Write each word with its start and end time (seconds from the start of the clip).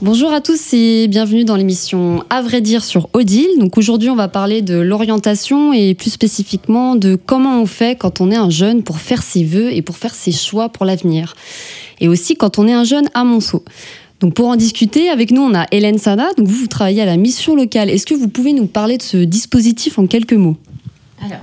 Bonjour 0.00 0.32
à 0.32 0.40
tous 0.40 0.74
et 0.74 1.06
bienvenue 1.06 1.44
dans 1.44 1.54
l'émission 1.54 2.24
À 2.28 2.42
vrai 2.42 2.60
dire 2.60 2.84
sur 2.84 3.08
Odile. 3.12 3.48
Aujourd'hui, 3.76 4.10
on 4.10 4.16
va 4.16 4.26
parler 4.26 4.60
de 4.60 4.74
l'orientation 4.74 5.72
et 5.72 5.94
plus 5.94 6.10
spécifiquement 6.10 6.96
de 6.96 7.14
comment 7.14 7.62
on 7.62 7.66
fait 7.66 7.96
quand 7.96 8.20
on 8.20 8.30
est 8.30 8.36
un 8.36 8.50
jeune 8.50 8.82
pour 8.82 8.98
faire 8.98 9.22
ses 9.22 9.44
vœux 9.44 9.72
et 9.72 9.80
pour 9.80 9.96
faire 9.96 10.14
ses 10.14 10.32
choix 10.32 10.68
pour 10.68 10.84
l'avenir. 10.84 11.34
Et 12.00 12.08
aussi 12.08 12.34
quand 12.34 12.58
on 12.58 12.66
est 12.66 12.72
un 12.72 12.84
jeune 12.84 13.08
à 13.14 13.22
Monceau. 13.22 13.64
Donc 14.18 14.34
pour 14.34 14.48
en 14.48 14.56
discuter, 14.56 15.08
avec 15.08 15.30
nous, 15.30 15.42
on 15.42 15.54
a 15.54 15.66
Hélène 15.70 15.98
vous, 16.38 16.46
vous 16.46 16.66
travaillez 16.66 17.02
à 17.02 17.06
la 17.06 17.16
mission 17.16 17.54
locale. 17.54 17.90
Est-ce 17.90 18.06
que 18.06 18.14
vous 18.14 18.28
pouvez 18.28 18.52
nous 18.52 18.66
parler 18.66 18.98
de 18.98 19.02
ce 19.02 19.18
dispositif 19.18 19.98
en 19.98 20.06
quelques 20.06 20.32
mots? 20.32 20.56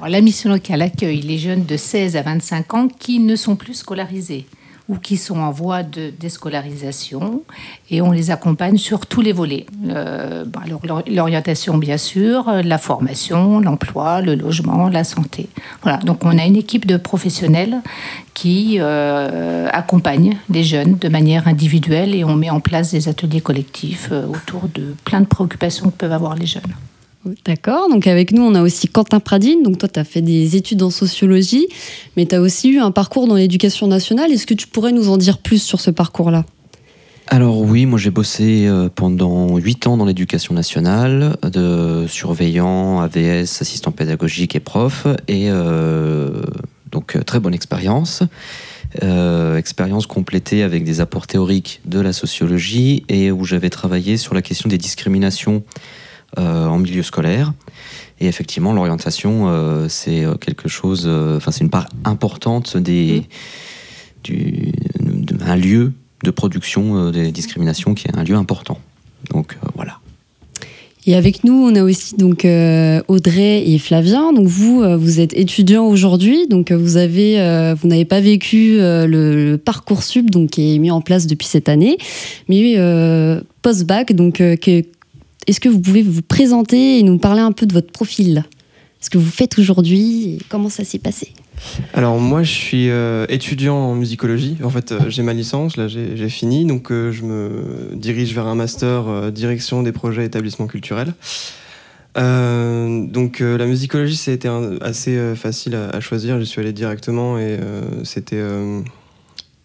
La 0.07 0.21
mission 0.21 0.50
locale 0.50 0.82
accueille 0.82 1.21
les 1.21 1.38
jeunes 1.38 1.66
de 1.66 1.77
16 1.77 2.16
à 2.18 2.21
25 2.21 2.73
ans 2.73 2.88
qui 2.88 3.20
ne 3.20 3.36
sont 3.36 3.56
plus 3.56 3.75
scolarisés 3.75 4.46
ou 4.89 4.96
qui 4.96 5.18
sont 5.18 5.37
en 5.37 5.51
voie 5.51 5.83
de 5.83 6.11
déscolarisation 6.20 7.43
et 7.92 8.01
on 8.01 8.11
les 8.11 8.32
accompagne 8.32 8.78
sur 8.78 9.06
tous 9.06 9.21
les 9.21 9.32
volets. 9.32 9.68
Euh, 9.87 10.46
bah, 10.46 10.61
L'orientation, 11.07 11.78
bien 11.78 11.97
sûr, 11.97 12.51
la 12.64 12.78
formation, 12.79 13.60
l'emploi, 13.60 14.21
le 14.21 14.34
logement, 14.34 14.89
la 14.89 15.04
santé. 15.04 15.47
Donc 16.04 16.25
on 16.25 16.37
a 16.37 16.46
une 16.46 16.56
équipe 16.56 16.87
de 16.87 16.98
professionnels 16.98 17.78
qui 18.34 18.78
euh, 18.79 19.70
accompagnent 19.71 20.37
les 20.50 20.64
jeunes 20.64 20.98
de 20.98 21.07
manière 21.07 21.48
individuelle 21.48 22.15
et 22.15 22.23
on 22.23 22.36
met 22.36 22.50
en 22.50 22.59
place 22.59 22.92
des 22.92 23.07
ateliers 23.07 23.42
collectifs 23.42 24.09
euh, 24.11 24.25
autour 24.25 24.68
de 24.73 24.96
plein 25.06 25.21
de 25.21 25.28
préoccupations 25.28 25.92
que 25.92 25.98
peuvent 25.98 26.14
avoir 26.14 26.36
les 26.36 26.48
jeunes. 26.48 26.73
D'accord. 27.46 27.89
Donc 27.89 28.07
avec 28.07 28.32
nous, 28.32 28.42
on 28.42 28.56
a 28.56 28.61
aussi 28.61 28.88
Quentin 28.88 29.19
Pradine. 29.19 29.64
Donc 29.64 29.78
toi, 29.78 29.89
tu 29.89 30.00
as 30.00 30.04
fait 30.04 30.21
des 30.21 30.56
études 30.56 30.82
en 30.82 30.89
sociologie, 30.89 31.68
mais 32.17 32.25
tu 32.25 32.36
as 32.36 32.42
aussi 32.42 32.70
eu 32.70 32.80
un 32.80 32.92
parcours 32.92 33.28
dans 33.28 33.36
l'éducation 33.36 33.88
nationale. 33.88 34.31
Est-ce 34.31 34.47
que 34.47 34.53
tu 34.53 34.67
pourrais 34.67 34.92
nous 34.92 35.09
en 35.09 35.17
dire 35.17 35.38
plus 35.38 35.62
sur 35.62 35.80
ce 35.80 35.92
parcours-là? 35.92 36.45
Alors 37.31 37.62
oui, 37.62 37.86
moi 37.86 38.00
j'ai 38.00 38.09
bossé 38.09 38.66
euh, 38.66 38.89
pendant 38.94 39.56
8 39.56 39.86
ans 39.86 39.98
dans 39.98 40.06
l'éducation 40.06 40.56
nationale, 40.56 41.38
de 41.44 42.06
surveillant, 42.08 43.02
AVS, 43.02 43.61
assistant 43.61 43.92
pédagogique 43.92 44.56
et 44.56 44.59
prof, 44.59 45.06
et 45.28 45.45
euh, 45.52 46.42
donc 46.92 47.16
euh, 47.16 47.22
très 47.22 47.39
bonne 47.39 47.54
expérience. 47.54 48.23
Expérience 49.56 50.08
complétée 50.08 50.64
avec 50.64 50.84
des 50.84 51.00
apports 51.00 51.28
théoriques 51.28 51.82
de 51.86 52.00
la 52.00 52.11
sociologie 52.11 53.04
et 53.08 53.30
où 53.30 53.45
j'avais 53.45 53.70
travaillé 53.70 54.17
sur 54.17 54.34
la 54.34 54.42
question 54.42 54.67
des 54.67 54.80
discriminations 54.80 55.61
en 56.38 56.78
milieu 56.80 57.04
scolaire. 57.04 57.54
Et 58.22 58.28
effectivement, 58.28 58.74
l'orientation, 58.74 59.48
euh, 59.48 59.88
c'est 59.88 60.26
euh, 60.26 60.36
quelque 60.36 60.68
chose, 60.68 61.06
euh, 61.08 61.38
enfin, 61.38 61.52
c'est 61.52 61.64
une 61.64 61.70
part 61.70 61.88
importante 62.04 62.76
des, 62.76 63.24
du, 64.24 64.74
de- 65.00 65.38
un 65.46 65.56
lieu 65.56 65.94
de 66.24 66.32
production 66.32 66.98
euh, 66.98 67.12
des 67.12 67.32
discriminations 67.32 67.94
qui 67.94 68.08
est 68.08 68.18
un 68.18 68.24
lieu 68.24 68.36
important. 68.36 68.78
Donc 69.32 69.58
euh, 69.64 69.70
voilà. 69.76 70.00
Et 71.06 71.16
avec 71.16 71.46
nous, 71.46 71.54
on 71.54 71.74
a 71.76 71.82
aussi 71.82 72.18
donc 72.18 72.44
euh, 72.44 73.02
Audrey 73.08 73.64
et 73.70 73.80
Flavien. 73.80 74.34
Donc 74.34 74.48
vous, 74.48 74.82
euh, 74.84 74.98
vous 74.98 75.22
êtes 75.22 75.34
étudiants 75.34 75.88
aujourd'hui, 75.88 76.46
donc 76.48 76.72
euh, 76.72 76.78
vous 76.78 76.98
avez, 76.98 77.40
euh, 77.40 77.74
vous 77.74 77.88
n'avez 77.88 78.04
pas 78.06 78.20
vécu 78.20 78.80
euh, 78.80 79.08
le, 79.08 79.58
parcours 79.58 80.04
sub 80.04 80.30
donc 80.30 80.52
qui 80.52 80.76
est 80.76 80.78
mis 80.78 80.92
en 80.92 81.00
place 81.00 81.26
depuis 81.26 81.48
cette 81.48 81.70
année, 81.70 81.98
mais 82.50 82.74
euh, 82.78 83.40
post 83.62 83.86
bac. 83.86 84.12
Donc 84.14 84.42
euh, 84.42 84.58
est-ce 85.50 85.59
que 85.59 85.67
vous 85.67 85.80
pouvez 85.80 86.03
vous 86.03 86.22
présenter 86.22 87.00
et 87.00 87.03
nous 87.03 87.17
parler 87.17 87.42
un 87.42 87.52
peu 87.52 87.66
de 87.66 87.73
votre 87.73 87.92
profil, 87.92 88.45
ce 89.02 89.09
que 89.09 89.17
vous 89.17 89.31
faites 89.31 89.58
aujourd'hui 89.58 90.38
comment 90.47 90.69
ça 90.69 90.83
s'est 90.83 91.00
passé? 91.00 91.33
Alors 91.95 92.19
moi 92.19 92.44
je 92.44 92.52
suis 92.52 92.89
euh, 92.89 93.25
étudiant 93.30 93.75
en 93.75 93.95
musicologie. 93.95 94.58
En 94.64 94.70
fait 94.70 94.92
euh, 94.92 95.09
j'ai 95.09 95.23
ma 95.23 95.33
licence, 95.33 95.75
là 95.75 95.88
j'ai 95.88 96.30
fini, 96.30 96.66
donc 96.66 96.92
euh, 96.92 97.11
je 97.11 97.23
me 97.23 97.95
dirige 97.95 98.33
vers 98.36 98.45
un 98.45 98.53
master 98.53 99.32
direction 99.32 99.82
des 99.82 99.92
projets 99.92 100.23
établissements 100.23 100.67
culturels. 100.67 101.14
Donc 102.15 103.39
la 103.39 103.65
musicologie 103.65 104.17
c'était 104.17 104.49
assez 104.82 105.36
facile 105.36 105.76
à, 105.76 105.99
choisir, 105.99 106.39
j'y 106.39 106.45
suis 106.45 106.61
allé 106.61 106.73
directement 106.73 107.39
et 107.39 107.58
c'était... 108.04 108.43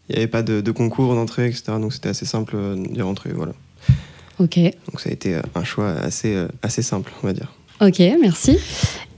Il 0.08 0.12
n'y 0.12 0.16
avait 0.16 0.28
pas 0.28 0.42
de, 0.42 0.60
de 0.60 0.70
concours 0.70 1.14
d'entrée, 1.14 1.46
etc. 1.46 1.64
Donc 1.80 1.94
c'était 1.94 2.10
assez 2.10 2.26
simple 2.26 2.56
d'y 2.90 3.00
rentrer, 3.00 3.30
voilà. 3.34 3.54
Ok, 4.40 4.58
Donc 4.58 5.00
ça 5.00 5.10
a 5.10 5.12
été 5.12 5.34
euh, 5.34 5.42
un 5.54 5.64
choix 5.64 5.90
assez, 5.90 6.34
euh, 6.34 6.48
assez 6.62 6.82
simple, 6.82 7.12
on 7.22 7.26
va 7.28 7.32
dire. 7.32 7.52
ok, 7.80 7.98
merci. 8.20 8.58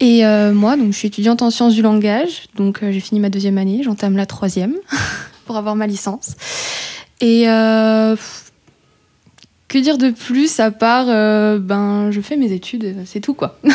Et 0.00 0.26
euh, 0.26 0.52
moi, 0.52 0.76
donc, 0.76 0.92
je 0.92 0.98
suis 0.98 1.08
étudiante 1.08 1.40
en 1.42 1.50
sciences 1.50 1.74
du 1.74 1.82
langage, 1.82 2.48
donc 2.56 2.82
euh, 2.82 2.92
j'ai 2.92 3.00
fini 3.00 3.18
ma 3.20 3.30
deuxième 3.30 3.56
année, 3.58 3.80
j'entame 3.82 4.16
la 4.16 4.26
troisième 4.26 4.74
pour 5.46 5.56
avoir 5.56 5.74
ma 5.74 5.86
licence. 5.86 6.32
Et 7.22 7.48
euh, 7.48 8.14
que 9.68 9.78
dire 9.78 9.96
de 9.98 10.10
plus 10.10 10.60
à 10.60 10.70
part, 10.70 11.06
euh, 11.08 11.58
ben, 11.58 12.10
je 12.10 12.20
fais 12.20 12.36
mes 12.36 12.52
études, 12.52 12.94
c'est 13.06 13.20
tout 13.20 13.34
quoi. 13.34 13.58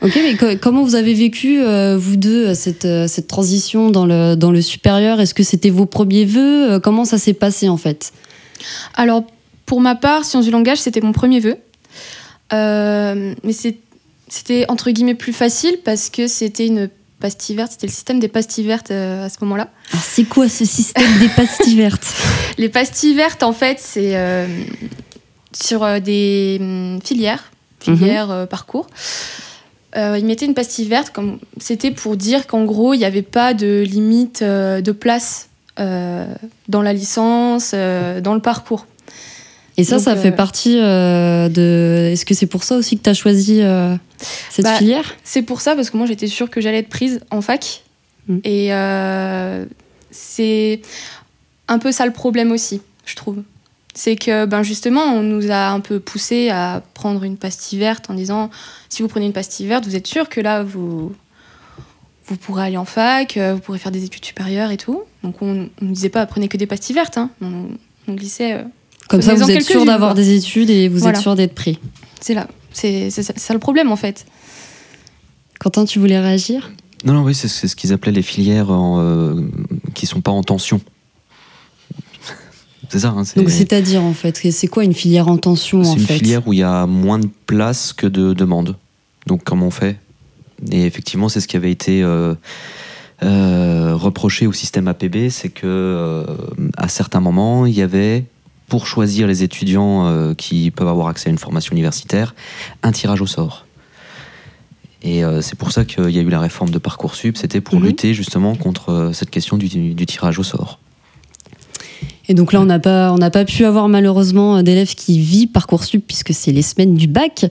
Ok, 0.00 0.12
mais 0.22 0.36
co- 0.36 0.56
comment 0.62 0.84
vous 0.84 0.94
avez 0.94 1.12
vécu, 1.12 1.60
euh, 1.60 1.98
vous 1.98 2.14
deux, 2.16 2.54
cette, 2.54 2.84
euh, 2.84 3.08
cette 3.08 3.26
transition 3.26 3.90
dans 3.90 4.06
le, 4.06 4.36
dans 4.36 4.52
le 4.52 4.62
supérieur? 4.62 5.20
Est-ce 5.20 5.34
que 5.34 5.42
c'était 5.42 5.70
vos 5.70 5.86
premiers 5.86 6.24
vœux? 6.24 6.78
Comment 6.78 7.04
ça 7.04 7.18
s'est 7.18 7.32
passé 7.34 7.68
en 7.68 7.76
fait? 7.76 8.12
Alors, 8.94 9.24
pour 9.68 9.80
ma 9.82 9.94
part, 9.94 10.24
sciences 10.24 10.46
du 10.46 10.50
langage, 10.50 10.78
c'était 10.78 11.02
mon 11.02 11.12
premier 11.12 11.38
vœu. 11.38 11.58
Euh, 12.54 13.34
mais 13.44 13.52
c'était 13.52 14.64
entre 14.68 14.90
guillemets 14.90 15.14
plus 15.14 15.34
facile 15.34 15.78
parce 15.84 16.08
que 16.08 16.26
c'était 16.26 16.66
une 16.66 16.88
pastille 17.20 17.54
verte, 17.54 17.72
c'était 17.72 17.86
le 17.86 17.92
système 17.92 18.18
des 18.18 18.28
pastilles 18.28 18.64
vertes 18.64 18.90
euh, 18.90 19.26
à 19.26 19.28
ce 19.28 19.36
moment-là. 19.42 19.68
Alors, 19.92 20.02
C'est 20.02 20.24
quoi 20.24 20.48
ce 20.48 20.64
système 20.64 21.18
des 21.18 21.28
pastilles 21.28 21.76
vertes? 21.76 22.06
Les 22.56 22.70
pastilles 22.70 23.14
vertes, 23.14 23.42
en 23.42 23.52
fait, 23.52 23.78
c'est 23.78 24.16
euh, 24.16 24.46
sur 25.52 25.84
euh, 25.84 26.00
des 26.00 26.56
hum, 26.60 27.00
filières, 27.04 27.52
filières 27.78 28.30
euh, 28.30 28.46
parcours. 28.46 28.86
Ils 29.96 30.24
mettaient 30.24 30.46
une 30.46 30.54
pastille 30.54 30.86
verte, 30.86 31.10
comme 31.10 31.40
c'était 31.58 31.90
pour 31.90 32.16
dire 32.16 32.46
qu'en 32.46 32.64
gros, 32.64 32.94
il 32.94 32.98
n'y 32.98 33.04
avait 33.04 33.22
pas 33.22 33.52
de 33.52 33.82
limite 33.84 34.44
de 34.44 34.92
place 34.92 35.48
dans 35.76 36.82
la 36.82 36.92
licence, 36.92 37.72
dans 37.72 38.34
le 38.34 38.40
parcours. 38.40 38.86
Et 39.78 39.84
ça, 39.84 39.96
Donc, 39.96 40.04
ça 40.04 40.16
fait 40.16 40.32
euh, 40.32 40.36
partie 40.36 40.76
euh, 40.78 41.48
de. 41.48 42.10
Est-ce 42.12 42.26
que 42.26 42.34
c'est 42.34 42.46
pour 42.46 42.64
ça 42.64 42.76
aussi 42.76 42.98
que 42.98 43.04
tu 43.04 43.10
as 43.10 43.14
choisi 43.14 43.62
euh, 43.62 43.94
cette 44.50 44.64
Bah, 44.64 44.74
filière? 44.74 45.14
C'est 45.22 45.42
pour 45.42 45.60
ça, 45.60 45.76
parce 45.76 45.88
que 45.90 45.96
moi, 45.96 46.04
j'étais 46.06 46.26
sûre 46.26 46.50
que 46.50 46.60
j'allais 46.60 46.78
être 46.78 46.88
prise 46.88 47.20
en 47.30 47.40
fac. 47.40 47.84
Mm. 48.26 48.38
Et 48.42 48.70
c'est 50.10 50.82
un 51.68 51.78
peu 51.78 51.92
ça 51.92 52.06
le 52.06 52.12
problème 52.12 52.50
aussi, 52.50 52.82
je 53.06 53.14
trouve. 53.14 53.42
C'est 53.94 54.16
que 54.16 54.46
ben 54.46 54.62
justement, 54.62 55.02
on 55.02 55.22
nous 55.22 55.50
a 55.50 55.68
un 55.68 55.80
peu 55.80 56.00
poussé 56.00 56.50
à 56.50 56.82
prendre 56.94 57.22
une 57.24 57.36
pastille 57.36 57.78
verte 57.78 58.10
en 58.10 58.14
disant 58.14 58.50
si 58.88 59.02
vous 59.02 59.08
prenez 59.08 59.26
une 59.26 59.32
pastille 59.32 59.66
verte, 59.66 59.84
vous 59.86 59.96
êtes 59.96 60.06
sûr 60.06 60.28
que 60.28 60.40
là, 60.40 60.62
vous, 60.62 61.12
vous 62.26 62.36
pourrez 62.36 62.64
aller 62.66 62.76
en 62.76 62.84
fac, 62.84 63.36
vous 63.36 63.58
pourrez 63.58 63.78
faire 63.78 63.92
des 63.92 64.04
études 64.04 64.24
supérieures 64.24 64.70
et 64.70 64.76
tout. 64.76 65.02
Donc 65.22 65.42
on 65.42 65.52
ne 65.52 65.66
nous 65.80 65.92
disait 65.92 66.10
pas 66.10 66.24
prenez 66.26 66.48
que 66.48 66.56
des 66.56 66.66
pastilles 66.66 66.94
vertes. 66.94 67.18
hein. 67.18 67.30
On, 67.42 67.68
on 68.06 68.14
glissait. 68.14 68.64
Comme 69.08 69.22
ça, 69.22 69.34
vous 69.34 69.50
êtes 69.50 69.62
sûr 69.62 69.84
d'avoir 69.84 70.14
des 70.14 70.34
études 70.36 70.70
et 70.70 70.88
vous 70.88 70.98
Voilà. 70.98 71.18
êtes 71.18 71.22
sûr 71.22 71.34
d'être 71.34 71.54
pris. 71.54 71.78
c'est 72.20 72.34
là. 72.34 72.46
C'est 72.72 73.10
ça, 73.10 73.52
le 73.54 73.58
problème 73.58 73.90
en 73.90 73.96
fait. 73.96 74.26
Quentin, 75.58 75.84
tu 75.84 75.98
voulais 75.98 76.20
réagir? 76.20 76.70
Non, 77.04 77.12
non, 77.14 77.22
oui, 77.22 77.34
c'est 77.34 77.48
ce 77.48 77.74
qu'ils 77.74 77.92
appelaient 77.92 78.12
les 78.12 78.22
filières 78.22 78.70
en, 78.70 79.00
euh, 79.00 79.40
qui 79.94 80.06
sont 80.06 80.20
pas 80.20 80.30
en 80.30 80.42
tension. 80.42 80.80
C'est 82.90 83.00
ça, 83.00 83.08
hein, 83.16 83.24
c'est 83.24 83.38
Donc, 83.40 83.50
c'est-à-dire 83.50 84.02
en 84.02 84.14
fait, 84.14 84.36
c'est 84.50 84.66
quoi 84.68 84.84
une 84.84 84.94
filière 84.94 85.28
en 85.28 85.36
tension 85.36 85.84
c'est 85.84 85.94
une 85.94 86.06
fait? 86.06 86.18
filière 86.18 86.46
où 86.48 86.52
il 86.52 86.60
y 86.60 86.62
a 86.62 86.86
moins 86.86 87.18
de 87.18 87.28
place 87.46 87.92
que 87.92 88.06
de 88.06 88.32
demandes. 88.32 88.76
Donc 89.26 89.42
comment 89.44 89.66
on 89.66 89.70
fait? 89.70 89.98
Et 90.70 90.84
effectivement, 90.86 91.28
c'est 91.28 91.40
ce 91.40 91.48
qui 91.48 91.56
avait 91.56 91.70
été 91.70 92.02
euh, 92.02 92.34
euh, 93.22 93.94
reproché 93.94 94.46
au 94.46 94.52
système 94.52 94.88
APB, 94.88 95.28
c'est 95.28 95.50
que 95.50 95.66
euh, 95.66 96.24
à 96.76 96.88
certains 96.88 97.20
moments, 97.20 97.66
il 97.66 97.74
y 97.74 97.82
avait 97.82 98.24
pour 98.68 98.86
choisir 98.86 99.26
les 99.26 99.42
étudiants 99.42 100.06
euh, 100.06 100.34
qui 100.34 100.70
peuvent 100.70 100.88
avoir 100.88 101.08
accès 101.08 101.28
à 101.28 101.32
une 101.32 101.38
formation 101.38 101.72
universitaire, 101.72 102.34
un 102.82 102.92
tirage 102.92 103.20
au 103.20 103.26
sort. 103.26 103.64
Et 105.02 105.24
euh, 105.24 105.40
c'est 105.40 105.56
pour 105.56 105.70
ça 105.72 105.84
qu'il 105.84 106.10
y 106.10 106.18
a 106.18 106.22
eu 106.22 106.28
la 106.28 106.40
réforme 106.40 106.70
de 106.70 106.78
Parcoursup, 106.78 107.36
c'était 107.36 107.60
pour 107.60 107.78
Mhm. 107.78 107.86
lutter 107.86 108.14
justement 108.14 108.54
contre 108.56 108.90
euh, 108.90 109.12
cette 109.12 109.30
question 109.30 109.56
du, 109.56 109.68
du 109.68 110.06
tirage 110.06 110.38
au 110.38 110.42
sort. 110.42 110.80
Et 112.30 112.34
donc 112.34 112.52
là, 112.52 112.60
on 112.60 112.66
n'a 112.66 112.78
pas, 112.78 113.10
on 113.12 113.16
n'a 113.16 113.30
pas 113.30 113.46
pu 113.46 113.64
avoir 113.64 113.88
malheureusement 113.88 114.62
d'élèves 114.62 114.94
qui 114.94 115.18
vivent 115.18 115.48
Parcoursup 115.48 116.04
puisque 116.06 116.34
c'est 116.34 116.52
les 116.52 116.60
semaines 116.62 116.94
du 116.94 117.06
bac. 117.06 117.46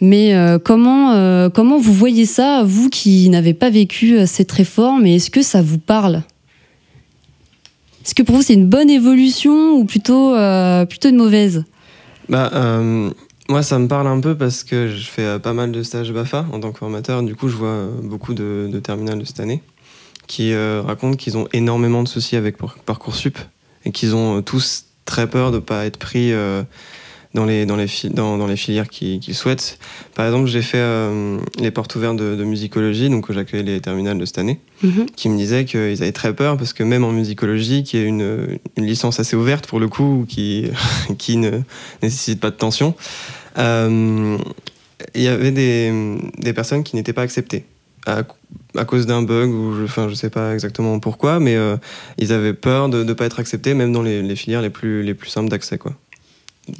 Mais 0.00 0.34
euh, 0.34 0.58
comment, 0.58 1.12
euh, 1.12 1.48
comment 1.48 1.78
vous 1.78 1.92
voyez 1.92 2.26
ça, 2.26 2.64
vous 2.64 2.90
qui 2.90 3.28
n'avez 3.28 3.54
pas 3.54 3.70
vécu 3.70 4.26
cette 4.26 4.50
réforme, 4.50 5.06
et 5.06 5.14
est-ce 5.16 5.30
que 5.30 5.42
ça 5.42 5.62
vous 5.62 5.78
parle? 5.78 6.22
Est-ce 8.06 8.14
que 8.14 8.22
pour 8.22 8.36
vous 8.36 8.42
c'est 8.42 8.54
une 8.54 8.68
bonne 8.68 8.88
évolution 8.88 9.72
ou 9.72 9.84
plutôt, 9.84 10.32
euh, 10.32 10.86
plutôt 10.86 11.08
une 11.08 11.16
mauvaise? 11.16 11.64
Bah, 12.28 12.52
euh, 12.54 13.10
moi, 13.48 13.64
ça 13.64 13.80
me 13.80 13.88
parle 13.88 14.06
un 14.06 14.20
peu 14.20 14.36
parce 14.36 14.62
que 14.62 14.86
je 14.86 15.08
fais 15.08 15.22
euh, 15.24 15.38
pas 15.40 15.52
mal 15.52 15.72
de 15.72 15.82
stages 15.82 16.12
BAFA 16.12 16.46
en 16.52 16.60
tant 16.60 16.70
que 16.70 16.78
formateur. 16.78 17.24
Du 17.24 17.34
coup, 17.34 17.48
je 17.48 17.56
vois 17.56 17.88
beaucoup 18.04 18.32
de, 18.32 18.68
de 18.70 18.78
terminales 18.78 19.18
de 19.18 19.24
cette 19.24 19.40
année 19.40 19.60
qui 20.28 20.54
racontent 20.56 21.16
qu'ils 21.16 21.36
ont 21.36 21.46
énormément 21.52 22.02
de 22.02 22.08
soucis 22.08 22.34
avec 22.34 22.56
Parcoursup 22.84 23.38
et 23.84 23.92
qu'ils 23.92 24.16
ont 24.16 24.42
tous 24.42 24.86
très 25.04 25.28
peur 25.28 25.52
de 25.52 25.56
ne 25.56 25.60
pas 25.60 25.86
être 25.86 25.98
pris 25.98 26.32
dans 27.34 27.44
les, 27.44 27.66
dans 27.66 27.76
les, 27.76 27.86
dans, 28.10 28.38
dans 28.38 28.46
les 28.46 28.56
filières 28.56 28.88
qu'ils 28.88 29.34
souhaitent. 29.34 29.78
Par 30.14 30.26
exemple, 30.26 30.46
j'ai 30.48 30.62
fait 30.62 30.78
euh, 30.78 31.38
les 31.58 31.70
portes 31.70 31.94
ouvertes 31.94 32.16
de, 32.16 32.44
musicologie, 32.44 33.10
donc 33.10 33.30
j'ai 33.30 33.38
accueilli 33.38 33.62
les 33.62 33.80
terminales 33.80 34.18
de 34.18 34.24
cette 34.24 34.38
année, 34.38 34.60
mhm. 34.82 35.06
qui 35.16 35.28
me 35.28 35.36
disaient 35.36 35.64
qu'ils 35.64 36.02
avaient 36.02 36.12
très 36.12 36.34
peur 36.34 36.56
parce 36.56 36.72
que 36.72 36.82
même 36.82 37.04
en 37.04 37.12
musicologie, 37.12 37.82
qui 37.82 37.98
est 37.98 38.04
une, 38.04 38.58
une 38.76 38.86
licence 38.86 39.20
assez 39.20 39.36
ouverte 39.36 39.66
pour 39.66 39.80
le 39.80 39.88
coup, 39.88 40.24
qui, 40.28 40.70
qui 41.18 41.36
ne 41.36 41.60
nécessite 42.02 42.40
pas 42.40 42.50
de 42.50 42.56
tension, 42.56 42.94
euh, 43.58 44.38
il 45.14 45.22
y 45.22 45.28
avait 45.28 45.52
des, 45.52 46.18
des 46.38 46.52
personnes 46.52 46.84
qui 46.84 46.96
n'étaient 46.96 47.12
pas 47.12 47.22
acceptées. 47.22 47.64
À, 48.06 48.22
à, 48.76 48.84
cause 48.84 49.04
d'un 49.06 49.22
bug 49.22 49.50
ou 49.50 49.74
je, 49.74 49.82
enfin 49.82 50.08
je 50.08 50.14
sais 50.14 50.30
pas 50.30 50.54
exactement 50.54 51.00
pourquoi 51.00 51.40
mais 51.40 51.56
euh, 51.56 51.76
ils 52.18 52.32
avaient 52.32 52.54
peur 52.54 52.88
de 52.88 53.02
ne 53.02 53.12
pas 53.14 53.24
être 53.24 53.40
acceptés 53.40 53.74
même 53.74 53.92
dans 53.92 54.02
les, 54.02 54.22
les, 54.22 54.36
filières 54.36 54.62
les 54.62 54.70
plus 54.70 55.02
les 55.02 55.12
plus 55.12 55.28
simples 55.28 55.48
d'accès 55.48 55.76
quoi 55.76 55.92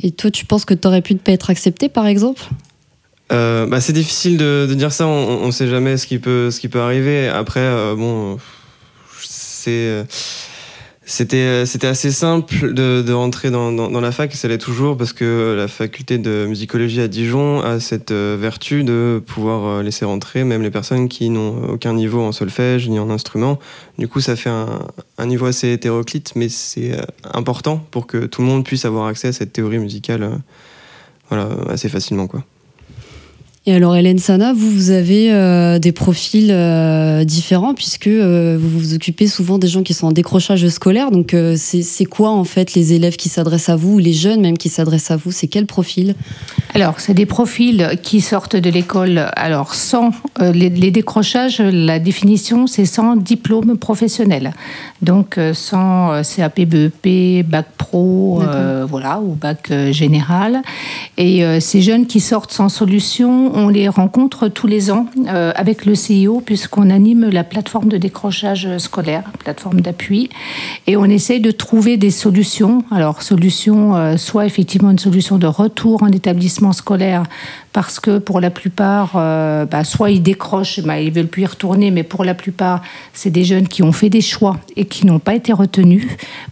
et 0.02 0.10
toi, 0.10 0.30
tu 0.30 0.44
penses 0.44 0.64
que 0.64 0.74
tu 0.74 0.86
aurais 0.86 1.02
pu 1.02 1.14
ne 1.14 1.18
pas 1.18 1.32
être 1.32 1.50
accepté, 1.50 1.88
par 1.88 2.06
exemple? 2.06 2.42
Euh, 3.32 3.66
bah, 3.66 3.80
C'est 3.80 3.92
difficile 3.92 4.36
de, 4.36 4.72
dire 4.74 4.92
ça, 4.92 5.06
on 5.06 5.46
ne 5.46 5.50
sait 5.50 5.68
jamais 5.68 5.96
ce 5.96 6.06
qui 6.06 6.18
peut, 6.18 6.50
ce 6.50 6.60
qui 6.60 6.68
peut 6.68 6.80
arriver. 6.80 7.28
Après, 7.28 7.60
euh, 7.60 7.94
bon, 7.94 8.38
c'est 9.22 10.04
c'était, 11.08 11.64
c'était 11.66 11.86
assez 11.86 12.10
simple 12.10 12.74
de, 12.74 13.12
rentrer 13.12 13.52
dans, 13.52 14.00
la 14.00 14.10
fac, 14.10 14.34
et 14.34 14.36
ça 14.36 14.48
l'est 14.48 14.58
toujours, 14.58 14.96
parce 14.96 15.12
que 15.12 15.54
la 15.56 15.68
faculté 15.68 16.18
de 16.18 16.46
musicologie 16.48 17.00
à 17.00 17.06
Dijon 17.06 17.60
a 17.60 17.78
cette 17.78 18.10
euh, 18.10 18.36
vertu 18.36 18.82
de 18.82 19.22
pouvoir 19.24 19.66
euh, 19.66 19.82
laisser 19.84 20.04
rentrer 20.04 20.42
même 20.42 20.62
les 20.62 20.70
personnes 20.72 21.08
qui 21.08 21.30
n'ont 21.30 21.74
aucun 21.74 21.94
niveau 21.94 22.22
en 22.22 22.32
solfège 22.32 22.88
ni 22.88 22.98
en 22.98 23.08
instrument. 23.08 23.60
Du 23.98 24.08
coup, 24.08 24.20
ça 24.20 24.34
fait 24.34 24.50
un, 24.50 25.26
niveau 25.26 25.46
assez 25.46 25.72
hétéroclite, 25.72 26.32
mais 26.34 26.48
c'est 26.48 26.98
euh, 26.98 27.02
important 27.22 27.78
pour 27.92 28.08
que 28.08 28.26
tout 28.26 28.42
le 28.42 28.48
monde 28.48 28.64
puisse 28.64 28.84
avoir 28.84 29.06
accès 29.06 29.28
à 29.28 29.32
cette 29.32 29.52
théorie 29.52 29.78
musicale 29.78 30.40
assez 31.68 31.88
facilement. 31.88 32.26
Quoi. 32.26 32.42
Et 33.68 33.74
alors, 33.74 33.96
Hélène 33.96 34.20
Sana, 34.20 34.52
vous, 34.52 34.70
vous 34.70 34.90
avez 34.90 35.32
euh, 35.32 35.80
des 35.80 35.90
profils 35.90 36.52
euh, 36.52 37.24
différents 37.24 37.74
puisque 37.74 38.06
euh, 38.06 38.56
vous 38.60 38.78
vous 38.78 38.94
occupez 38.94 39.26
souvent 39.26 39.58
des 39.58 39.66
gens 39.66 39.82
qui 39.82 39.92
sont 39.92 40.06
en 40.06 40.12
décrochage 40.12 40.68
scolaire. 40.68 41.10
Donc, 41.10 41.34
c'est 41.56 42.04
quoi 42.04 42.30
en 42.30 42.44
fait 42.44 42.74
les 42.74 42.92
élèves 42.92 43.16
qui 43.16 43.28
s'adressent 43.28 43.68
à 43.68 43.74
vous 43.74 43.94
ou 43.94 43.98
les 43.98 44.12
jeunes 44.12 44.40
même 44.40 44.56
qui 44.56 44.68
s'adressent 44.68 45.10
à 45.10 45.16
vous? 45.16 45.32
C'est 45.32 45.48
quel 45.48 45.66
profil? 45.66 46.14
Alors, 46.74 47.00
c'est 47.00 47.14
des 47.14 47.26
profils 47.26 47.98
qui 48.04 48.20
sortent 48.20 48.54
de 48.54 48.70
l'école. 48.70 49.30
Alors, 49.34 49.74
sans 49.74 50.12
les, 50.40 50.70
les, 50.70 50.92
décrochages, 50.92 51.60
la 51.60 51.98
définition, 51.98 52.68
c'est 52.68 52.84
sans 52.84 53.16
diplôme 53.16 53.76
professionnel. 53.78 54.52
Donc, 55.02 55.40
sans 55.54 56.22
CAP, 56.22 56.60
BEP, 56.60 57.44
bac 57.44 57.66
pro, 57.76 58.42
voilà, 58.88 59.20
ou 59.20 59.34
bac 59.34 59.72
général. 59.90 60.62
Et 61.18 61.42
ces 61.60 61.80
jeunes 61.80 62.06
qui 62.06 62.20
sortent 62.20 62.52
sans 62.52 62.68
solution, 62.68 63.55
on 63.56 63.68
les 63.68 63.88
rencontre 63.88 64.48
tous 64.48 64.66
les 64.66 64.90
ans 64.90 65.06
euh, 65.28 65.50
avec 65.56 65.86
le 65.86 65.94
CIO, 65.94 66.42
puisqu'on 66.44 66.90
anime 66.90 67.30
la 67.30 67.42
plateforme 67.42 67.88
de 67.88 67.96
décrochage 67.96 68.76
scolaire, 68.76 69.24
plateforme 69.38 69.80
d'appui, 69.80 70.28
et 70.86 70.96
on 70.96 71.06
essaye 71.06 71.40
de 71.40 71.50
trouver 71.50 71.96
des 71.96 72.10
solutions. 72.10 72.84
Alors, 72.90 73.22
solution, 73.22 73.96
euh, 73.96 74.18
soit 74.18 74.44
effectivement 74.44 74.90
une 74.90 74.98
solution 74.98 75.38
de 75.38 75.46
retour 75.46 76.02
en 76.02 76.08
établissement 76.08 76.72
scolaire 76.72 77.22
parce 77.76 78.00
que 78.00 78.16
pour 78.16 78.40
la 78.40 78.48
plupart, 78.48 79.16
euh, 79.16 79.66
bah, 79.66 79.84
soit 79.84 80.10
ils 80.10 80.22
décrochent, 80.22 80.80
bah, 80.80 80.98
ils 80.98 81.12
veulent 81.12 81.26
plus 81.26 81.42
y 81.42 81.46
retourner, 81.46 81.90
mais 81.90 82.04
pour 82.04 82.24
la 82.24 82.32
plupart, 82.32 82.80
c'est 83.12 83.28
des 83.28 83.44
jeunes 83.44 83.68
qui 83.68 83.82
ont 83.82 83.92
fait 83.92 84.08
des 84.08 84.22
choix 84.22 84.56
et 84.76 84.86
qui 84.86 85.04
n'ont 85.04 85.18
pas 85.18 85.34
été 85.34 85.52
retenus, 85.52 86.06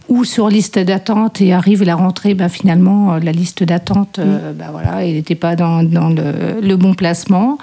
ou 0.07 0.23
sur 0.23 0.49
liste 0.49 0.77
d'attente 0.77 1.41
et 1.41 1.51
arrivent 1.51 1.81
la 1.81 1.95
rentrée, 1.95 2.35
bah, 2.35 2.47
finalement, 2.47 3.13
euh, 3.13 3.19
la 3.19 3.31
liste 3.31 3.63
d'attente, 3.63 4.19
euh, 4.19 4.53
bah, 4.53 4.65
voilà, 4.71 5.03
il 5.03 5.15
n'était 5.15 5.33
pas 5.33 5.55
dans, 5.55 5.81
dans 5.81 6.09
le, 6.09 6.61
le, 6.61 6.75
bon 6.75 6.93
placement. 6.93 7.57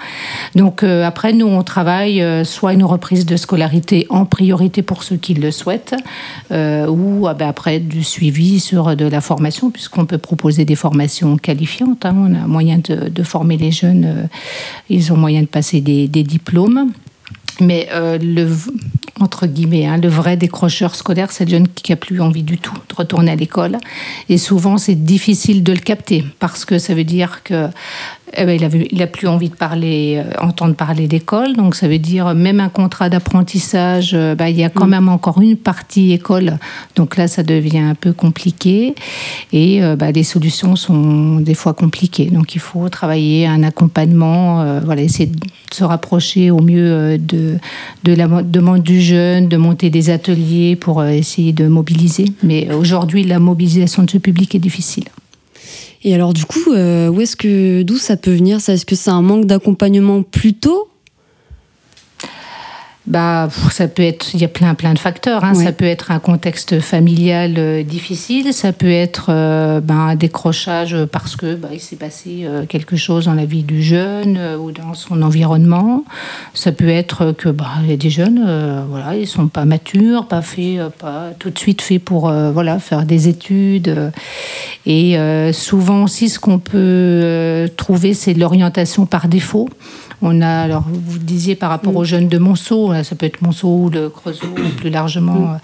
Donc 0.55 0.83
après, 0.83 1.31
nous, 1.31 1.47
on 1.47 1.63
travaille 1.63 2.21
soit 2.43 2.73
une 2.73 2.83
reprise 2.83 3.25
de 3.25 3.37
scolarité 3.37 4.07
en 4.09 4.25
priorité 4.25 4.81
pour 4.81 5.03
ceux 5.03 5.15
qui 5.15 5.35
le 5.35 5.51
souhaitent, 5.51 5.95
ou 6.51 7.21
bah, 7.21 7.47
après 7.47 7.79
du 7.79 8.03
suivi 8.03 8.59
sur 8.59 8.97
de 8.97 9.05
la 9.05 9.21
formation, 9.21 9.71
puisqu'on 9.71 10.05
peut 10.05 10.17
proposer 10.17 10.65
des 10.65 10.75
formations 10.75 11.37
qualifiantes. 11.37 12.05
Hein. 12.05 12.15
on 12.17 12.35
a 12.35 12.45
moyen 12.45 12.79
de, 12.79 13.07
de 13.07 13.23
former 13.23 13.52
les 13.57 13.71
jeunes, 13.71 14.05
euh, 14.05 14.27
ils 14.89 15.11
ont 15.13 15.17
moyen 15.17 15.41
de 15.41 15.47
passer 15.47 15.81
des, 15.81 16.07
diplômes. 16.07 16.91
Mais 17.59 17.87
euh, 17.91 18.17
le, 18.17 18.49
entre 19.19 19.45
guillemets, 19.45 19.85
hein, 19.85 19.97
le 19.97 20.09
vrai 20.09 20.37
décrocheur 20.37 20.95
scolaire, 20.95 21.31
c'est 21.31 21.45
le 21.45 21.51
jeune 21.51 21.67
qui 21.67 21.91
n'a 21.91 21.95
plus 21.95 22.19
envie 22.19 22.43
du 22.43 22.57
tout 22.57 22.73
de 22.89 22.95
retourner 22.95 23.31
à 23.31 23.35
l'école. 23.35 23.77
Et 24.29 24.37
souvent, 24.37 24.77
c'est 24.77 24.95
difficile 24.95 25.63
de 25.63 25.73
le 25.73 25.79
capter 25.79 26.25
parce 26.39 26.65
que 26.65 26.79
ça 26.79 26.95
veut 26.95 27.03
dire 27.03 27.43
que 27.43 27.69
eh 28.35 28.45
ben, 28.45 28.59
il, 28.91 29.01
a, 29.01 29.07
plus 29.07 29.27
envie 29.27 29.49
de 29.49 29.55
parler, 29.55 30.15
euh, 30.23 30.31
entendre 30.41 30.75
parler 30.75 31.07
d'école. 31.07 31.55
Donc 31.55 31.75
ça 31.75 31.87
veut 31.87 31.99
dire 31.99 32.33
même 32.33 32.59
un 32.59 32.69
contrat 32.69 33.09
d'apprentissage, 33.09 34.11
euh, 34.13 34.33
bah, 34.33 34.49
il 34.49 34.57
y 34.57 34.63
a 34.63 34.69
quand 34.69 34.87
mm. 34.87 34.91
même 34.91 35.09
encore 35.09 35.41
une 35.41 35.55
partie 35.55 36.13
école. 36.13 36.57
Donc 36.95 37.17
là, 37.17 37.27
ça 37.27 37.43
devient 37.43 37.79
un 37.79 37.95
peu 37.95 38.11
compliqué. 38.11 38.95
Et 39.51 39.83
euh, 39.83 39.95
bah, 39.95 40.11
les 40.11 40.23
solutions 40.23 40.75
sont 40.75 41.39
des 41.39 41.53
fois 41.53 41.73
compliquées. 41.73 42.25
Donc 42.25 42.55
il 42.55 42.61
faut 42.61 42.89
travailler 42.89 43.45
un 43.45 43.63
accompagnement, 43.63 44.79
voilà, 44.83 45.01
essayer 45.01 45.27
de 45.27 45.39
se 45.71 45.83
rapprocher 45.83 46.51
au 46.51 46.59
mieux 46.59 47.17
de, 47.17 47.57
de 48.03 48.13
la 48.13 48.27
demande 48.41 48.81
du 48.81 49.01
jeune, 49.01 49.47
de 49.47 49.57
monter 49.57 49.89
des 49.89 50.09
ateliers 50.09 50.75
pour 50.75 51.03
essayer 51.03 51.53
de 51.53 51.67
mobiliser. 51.67 52.25
Mais 52.41 52.73
aujourd'hui, 52.73 53.23
la 53.23 53.39
mobilisation 53.39 54.03
de 54.03 54.09
ce 54.09 54.17
public 54.17 54.55
est 54.55 54.59
difficile. 54.59 55.05
Et 56.03 56.13
alors 56.13 56.33
du 56.33 56.45
coup, 56.45 56.73
euh, 56.73 57.09
où 57.09 57.21
est-ce 57.21 57.35
que 57.35 57.81
d'où 57.83 57.97
ça 57.97 58.17
peut 58.17 58.33
venir? 58.33 58.61
Ça 58.61 58.73
Est-ce 58.73 58.85
que 58.85 58.95
c'est 58.95 59.11
un 59.11 59.21
manque 59.21 59.45
d'accompagnement 59.45 60.21
plus 60.23 60.53
tôt 60.53 60.89
bah, 63.05 63.49
ça 63.69 63.89
peut 63.89 64.03
être, 64.03 64.33
il 64.33 64.39
y 64.39 64.45
a 64.45 64.47
plein, 64.47 64.75
plein 64.75 64.93
de 64.93 64.99
facteurs. 64.99 65.43
Hein. 65.43 65.55
Ça 65.55 65.73
peut 65.73 65.85
être 65.85 66.11
un 66.11 66.19
contexte 66.19 66.79
familial 66.79 67.55
euh, 67.57 67.83
difficile, 67.83 68.53
ça 68.53 68.71
peut 68.71 68.89
être 68.89 69.25
euh, 69.27 69.81
ben, 69.81 69.95
un 69.95 70.15
décrochage 70.15 70.95
parce 71.11 71.35
que 71.35 71.55
bah, 71.55 71.67
il 71.73 71.81
s'est 71.81 71.97
passé 71.97 72.43
euh, 72.43 72.65
quelque 72.65 72.95
chose 72.95 73.25
dans 73.25 73.33
la 73.33 73.43
vie 73.43 73.63
du 73.63 73.83
jeune 73.83 74.39
ou 74.57 74.71
dans 74.71 74.93
son 74.93 75.21
environnement. 75.21 76.05
Ça 76.53 76.71
peut 76.71 76.87
être 76.87 77.33
que 77.33 77.49
bah, 77.49 77.71
y 77.85 77.91
a 77.91 77.97
des 77.97 78.09
jeunes, 78.09 78.85
voilà, 78.89 79.17
ils 79.17 79.27
sont 79.27 79.47
pas 79.47 79.65
matures, 79.65 80.27
pas 80.27 80.41
faits, 80.41 80.79
pas 80.97 81.31
tout 81.39 81.49
de 81.49 81.59
suite 81.59 81.81
faits 81.81 82.01
pour 82.01 82.31
voilà 82.31 82.79
faire 82.79 83.03
des 83.03 83.27
études. 83.27 84.11
Et 84.85 85.17
souvent 85.51 86.03
aussi, 86.03 86.29
ce 86.29 86.39
qu'on 86.39 86.59
peut 86.59 87.69
trouver, 87.75 88.13
c'est 88.13 88.33
l'orientation 88.33 89.05
par 89.05 89.27
défaut. 89.27 89.69
On 90.25 90.41
a, 90.41 90.47
alors 90.47 90.85
vous 90.87 91.19
disiez 91.19 91.53
par 91.55 91.69
rapport 91.69 91.93
aux 91.93 92.05
jeunes 92.05 92.29
de 92.29 92.37
Monceau, 92.37 92.93
ça 93.03 93.13
peut 93.13 93.25
être 93.25 93.41
Monceau 93.41 93.67
ou 93.67 93.89
le 93.89 94.07
Creusot 94.07 94.47
plus 94.77 94.89
largement, 94.89 95.33
mm. 95.33 95.55
euh, 95.55 95.57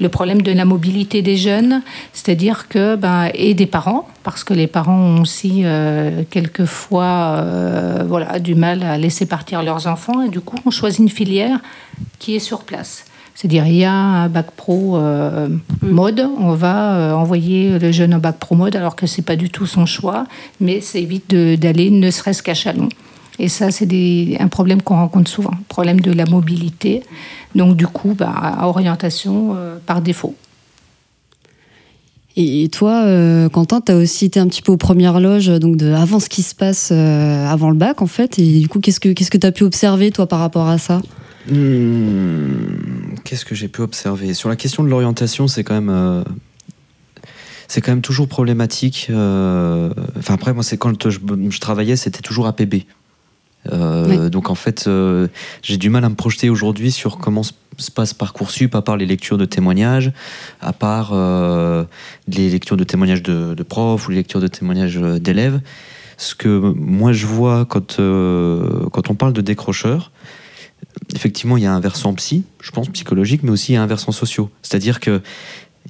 le 0.00 0.08
problème 0.08 0.42
de 0.42 0.52
la 0.52 0.64
mobilité 0.64 1.22
des 1.22 1.36
jeunes, 1.36 1.82
c'est-à-dire 2.12 2.68
que, 2.68 2.94
ben, 2.94 3.30
et 3.34 3.54
des 3.54 3.66
parents, 3.66 4.08
parce 4.22 4.44
que 4.44 4.54
les 4.54 4.68
parents 4.68 4.96
ont 4.96 5.22
aussi 5.22 5.62
euh, 5.64 6.22
quelquefois 6.30 7.38
euh, 7.40 8.04
voilà, 8.06 8.38
du 8.38 8.54
mal 8.54 8.84
à 8.84 8.96
laisser 8.96 9.26
partir 9.26 9.64
leurs 9.64 9.88
enfants, 9.88 10.22
et 10.22 10.28
du 10.28 10.38
coup 10.40 10.56
on 10.64 10.70
choisit 10.70 11.00
une 11.00 11.08
filière 11.08 11.58
qui 12.20 12.36
est 12.36 12.40
sur 12.40 12.60
place. 12.60 13.06
C'est-à-dire, 13.34 13.66
il 13.66 13.74
y 13.74 13.84
a 13.84 13.92
un 13.92 14.28
bac 14.28 14.52
pro 14.52 14.98
mm. 15.00 15.58
mode, 15.82 16.28
on 16.38 16.52
va 16.52 17.16
envoyer 17.16 17.80
le 17.80 17.90
jeune 17.90 18.14
en 18.14 18.18
bac 18.18 18.38
pro 18.38 18.54
mode 18.54 18.76
alors 18.76 18.94
que 18.94 19.08
c'est 19.08 19.22
pas 19.22 19.36
du 19.36 19.50
tout 19.50 19.66
son 19.66 19.84
choix, 19.84 20.26
mais 20.60 20.80
ça 20.80 21.00
évite 21.00 21.34
d'aller 21.34 21.90
ne 21.90 22.10
serait-ce 22.12 22.40
qu'à 22.40 22.54
Chalon. 22.54 22.88
Et 23.38 23.48
ça, 23.48 23.70
c'est 23.70 24.36
un 24.40 24.48
problème 24.48 24.82
qu'on 24.82 24.96
rencontre 24.96 25.30
souvent, 25.30 25.52
problème 25.68 26.00
de 26.00 26.12
la 26.12 26.24
mobilité. 26.24 27.02
Donc, 27.54 27.76
du 27.76 27.86
coup, 27.86 28.14
bah, 28.14 28.58
orientation 28.62 29.54
euh, 29.56 29.76
par 29.84 30.00
défaut. 30.00 30.34
Et 32.38 32.68
toi, 32.70 33.04
euh, 33.04 33.48
Quentin, 33.48 33.80
tu 33.80 33.92
as 33.92 33.96
aussi 33.96 34.26
été 34.26 34.38
un 34.38 34.46
petit 34.46 34.60
peu 34.60 34.70
aux 34.70 34.76
premières 34.76 35.20
loges, 35.20 35.46
donc 35.46 35.76
de, 35.78 35.92
avant 35.92 36.20
ce 36.20 36.28
qui 36.28 36.42
se 36.42 36.54
passe 36.54 36.90
euh, 36.92 37.46
avant 37.46 37.70
le 37.70 37.76
bac, 37.76 38.02
en 38.02 38.06
fait. 38.06 38.38
Et 38.38 38.60
du 38.60 38.68
coup, 38.68 38.78
qu'est-ce 38.80 39.00
que 39.00 39.08
tu 39.08 39.38
que 39.38 39.46
as 39.46 39.52
pu 39.52 39.64
observer, 39.64 40.10
toi, 40.10 40.26
par 40.26 40.40
rapport 40.40 40.68
à 40.68 40.76
ça? 40.76 41.00
Hmm, 41.50 43.14
Qu'est-ce 43.24 43.44
que 43.44 43.54
j'ai 43.54 43.68
pu 43.68 43.80
observer? 43.80 44.34
Sur 44.34 44.50
la 44.50 44.56
question 44.56 44.84
de 44.84 44.88
l'orientation, 44.88 45.48
c'est 45.48 45.64
quand 45.64 45.80
même 45.80 46.24
c'est 47.68 47.80
quand 47.80 47.90
même 47.92 48.02
toujours 48.02 48.28
problématique. 48.28 49.06
Enfin 49.10 50.34
après, 50.34 50.52
moi, 50.52 50.62
c'est 50.62 50.76
quand 50.76 51.08
je, 51.08 51.18
je 51.48 51.60
travaillais, 51.60 51.96
c'était 51.96 52.20
toujours 52.20 52.46
APB. 52.46 52.82
Euh, 53.72 54.28
donc 54.28 54.50
en 54.50 54.54
fait, 54.54 54.86
euh, 54.86 55.28
j'ai 55.62 55.76
du 55.76 55.90
mal 55.90 56.04
à 56.04 56.08
me 56.08 56.14
projeter 56.14 56.50
aujourd'hui 56.50 56.90
sur 56.90 57.18
comment 57.18 57.42
se, 57.42 57.52
passe 57.94 58.14
Parcoursup, 58.14 58.74
à 58.74 58.82
part 58.82 58.96
les 58.96 59.06
lectures 59.06 59.38
de 59.38 59.44
témoignages, 59.44 60.12
à 60.60 60.72
part 60.72 61.10
euh, 61.12 61.84
les 62.28 62.48
lectures 62.48 62.76
de 62.76 62.84
témoignages 62.84 63.22
de, 63.22 63.62
profs 63.62 64.06
ou 64.06 64.10
les 64.10 64.18
lectures 64.18 64.40
de 64.40 64.48
témoignages 64.48 64.98
d'élèves. 64.98 65.60
Ce 66.16 66.34
que 66.34 66.48
moi 66.48 67.12
je 67.12 67.26
vois 67.26 67.66
quand, 67.66 67.96
quand 67.96 69.10
on 69.10 69.14
parle 69.14 69.34
de 69.34 69.42
décrocheurs, 69.42 70.10
effectivement, 71.14 71.58
il 71.58 71.64
y 71.64 71.66
a 71.66 71.72
un 71.72 71.80
versant 71.80 72.14
psy, 72.14 72.44
je 72.62 72.70
pense, 72.70 72.88
psychologique, 72.88 73.42
mais 73.42 73.50
aussi 73.50 73.72
il 73.72 73.74
y 73.74 73.78
a 73.78 73.82
un 73.82 73.86
versant 73.86 74.12
socio. 74.12 74.50
C'est-à-dire 74.62 75.00
que 75.00 75.20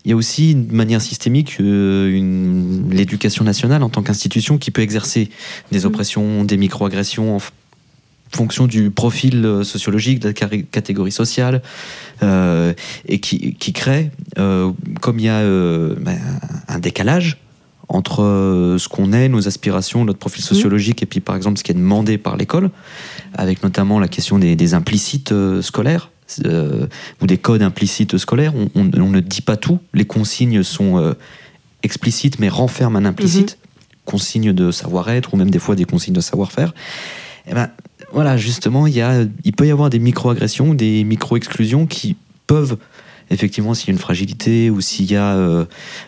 il 0.05 0.11
y 0.11 0.13
a 0.13 0.17
aussi 0.17 0.55
de 0.55 0.75
manière 0.75 1.01
systémique 1.01 1.59
l'éducation 1.59 3.45
nationale 3.45 3.83
en 3.83 3.89
tant 3.89 4.03
qu'institution 4.03 4.59
qui 4.59 4.71
peut 4.71 4.83
exercer 4.83 5.31
des 5.73 5.87
oppressions, 5.87 6.45
des 6.45 6.57
microagressions 6.57 7.39
fonction 8.35 8.67
du 8.67 8.91
profil 8.91 9.45
euh, 9.45 9.65
sociologique, 9.65 10.21
de 10.21 10.29
la 10.29 10.59
catégorie 10.63 11.13
sociale, 11.13 11.63
euh, 12.23 12.73
et 13.07 13.21
qui, 13.21 13.55
qui 13.55 13.73
crée, 13.73 14.11
comme 14.37 15.19
il 15.19 15.25
y 15.25 15.29
a 15.29 15.43
ben, 15.43 16.19
un 16.69 16.79
décalage 16.79 17.39
entre 17.89 18.77
ce 18.79 18.89
qu'on 18.89 19.13
est, 19.13 19.29
nos 19.29 19.47
aspirations, 19.47 20.05
notre 20.05 20.19
profil 20.19 20.43
mmh. 20.43 20.49
sociologique, 20.49 21.03
et 21.03 21.07
puis 21.07 21.21
par 21.21 21.37
exemple 21.37 21.59
ce 21.59 21.63
qui 21.63 21.71
est 21.71 21.75
demandé 21.75 22.19
par 22.19 22.37
l'école, 22.37 22.71
avec 23.35 23.63
notamment 23.63 24.01
la 24.01 24.09
question 24.09 24.39
des, 24.39 24.57
des 24.57 24.75
implicites 24.75 25.33
scolaires 25.61 26.11
euh, 26.45 26.89
ou 27.23 27.27
des 27.27 27.39
codes 27.39 27.63
implicites 27.63 28.19
scolaires. 28.19 28.53
On, 28.75 28.85
ne 28.85 29.21
dit 29.21 29.43
pas 29.43 29.57
tout. 29.57 29.79
Les 29.95 30.05
consignes 30.05 30.65
sont 30.65 30.99
euh, 30.99 31.15
explicites 31.85 32.41
mais 32.41 32.49
renferment 32.49 32.99
un 32.99 33.05
implicite. 33.05 33.53
Mhm. 33.53 34.05
Consignes 34.05 34.53
de 34.53 34.71
savoir-être 34.73 35.35
ou 35.35 35.37
même 35.37 35.51
des 35.51 35.61
fois 35.61 35.77
des 35.77 35.85
consignes 35.85 36.15
de 36.15 36.21
savoir-faire. 36.21 36.75
Eh 37.47 37.55
ben 37.55 37.71
voilà, 38.13 38.37
justement, 38.37 38.87
il, 38.87 39.53
peut 39.57 39.67
y 39.67 39.71
avoir 39.71 39.91
des 39.91 39.99
micro-agressions, 39.99 40.75
des 40.75 41.05
micro-exclusions 41.05 41.87
qui 41.87 42.17
peuvent 42.47 42.77
effectivement, 43.29 43.75
s'il 43.75 43.89
y 43.89 43.91
a 43.91 43.95
une 43.95 43.99
fragilité 43.99 44.71
ou 44.71 44.81
s'il 44.81 45.11
y 45.11 45.17
a 45.17 45.35
euh, 45.35 45.65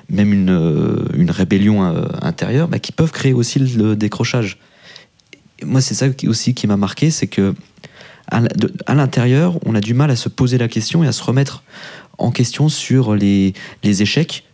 même 0.08 0.32
une, 0.32 1.04
une 1.14 1.32
rébellion 1.32 1.82
intérieure, 2.22 2.68
bah, 2.68 2.78
qui 2.78 2.92
peuvent 2.92 3.10
créer 3.10 3.32
aussi 3.32 3.58
le 3.58 3.96
décrochage. 3.96 4.58
moi, 5.64 5.80
c'est 5.80 5.94
ça 5.94 6.06
aussi 6.28 6.54
qui 6.54 6.68
m'a 6.68 6.76
marqué, 6.76 7.10
c'est 7.10 7.26
que 7.26 7.54
à 8.30 8.94
l'intérieur, 8.94 9.58
on 9.64 9.74
a 9.74 9.80
du 9.80 9.94
mal 9.94 10.10
à 10.10 10.16
se 10.16 10.28
poser 10.28 10.58
la 10.58 10.68
question 10.68 11.02
et 11.02 11.06
à 11.06 11.12
se 11.12 11.22
remettre 11.22 11.62
en 12.18 12.30
question 12.30 12.68
sur 12.68 13.14
les, 13.14 13.54
échecs. 13.82 14.44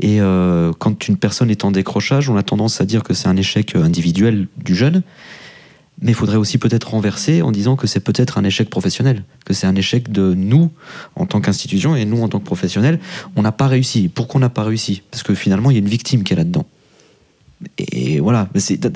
Et 0.00 0.20
euh, 0.20 0.72
quand 0.78 1.08
une 1.08 1.16
personne 1.16 1.50
est 1.50 1.64
en 1.64 1.70
décrochage, 1.70 2.30
on 2.30 2.36
a 2.36 2.42
tendance 2.42 2.80
à 2.80 2.84
dire 2.84 3.02
que 3.02 3.14
c'est 3.14 3.28
un 3.28 3.36
échec 3.36 3.76
individuel 3.76 4.48
du 4.56 4.74
jeune, 4.74 5.02
mais 6.02 6.10
il 6.10 6.14
faudrait 6.14 6.36
aussi 6.36 6.58
peut-être 6.58 6.90
renverser 6.90 7.42
en 7.42 7.52
disant 7.52 7.76
que 7.76 7.86
c'est 7.86 8.00
peut-être 8.00 8.36
un 8.36 8.44
échec 8.44 8.68
professionnel, 8.68 9.24
que 9.44 9.54
c'est 9.54 9.66
un 9.66 9.76
échec 9.76 10.10
de 10.10 10.34
nous 10.34 10.70
en 11.14 11.26
tant 11.26 11.40
qu'institution 11.40 11.94
et 11.94 12.04
nous 12.04 12.22
en 12.22 12.28
tant 12.28 12.40
que 12.40 12.44
professionnels. 12.44 12.98
On 13.36 13.42
n'a 13.42 13.52
pas 13.52 13.68
réussi. 13.68 14.08
Pourquoi 14.08 14.38
on 14.38 14.40
n'a 14.40 14.48
pas 14.48 14.64
réussi? 14.64 15.02
Parce 15.10 15.22
que 15.22 15.34
finalement, 15.34 15.70
il 15.70 15.74
y 15.74 15.76
a 15.76 15.80
une 15.80 15.88
victime 15.88 16.24
qui 16.24 16.32
est 16.32 16.36
là-dedans. 16.36 16.66
Et 17.78 18.18
voilà, 18.18 18.48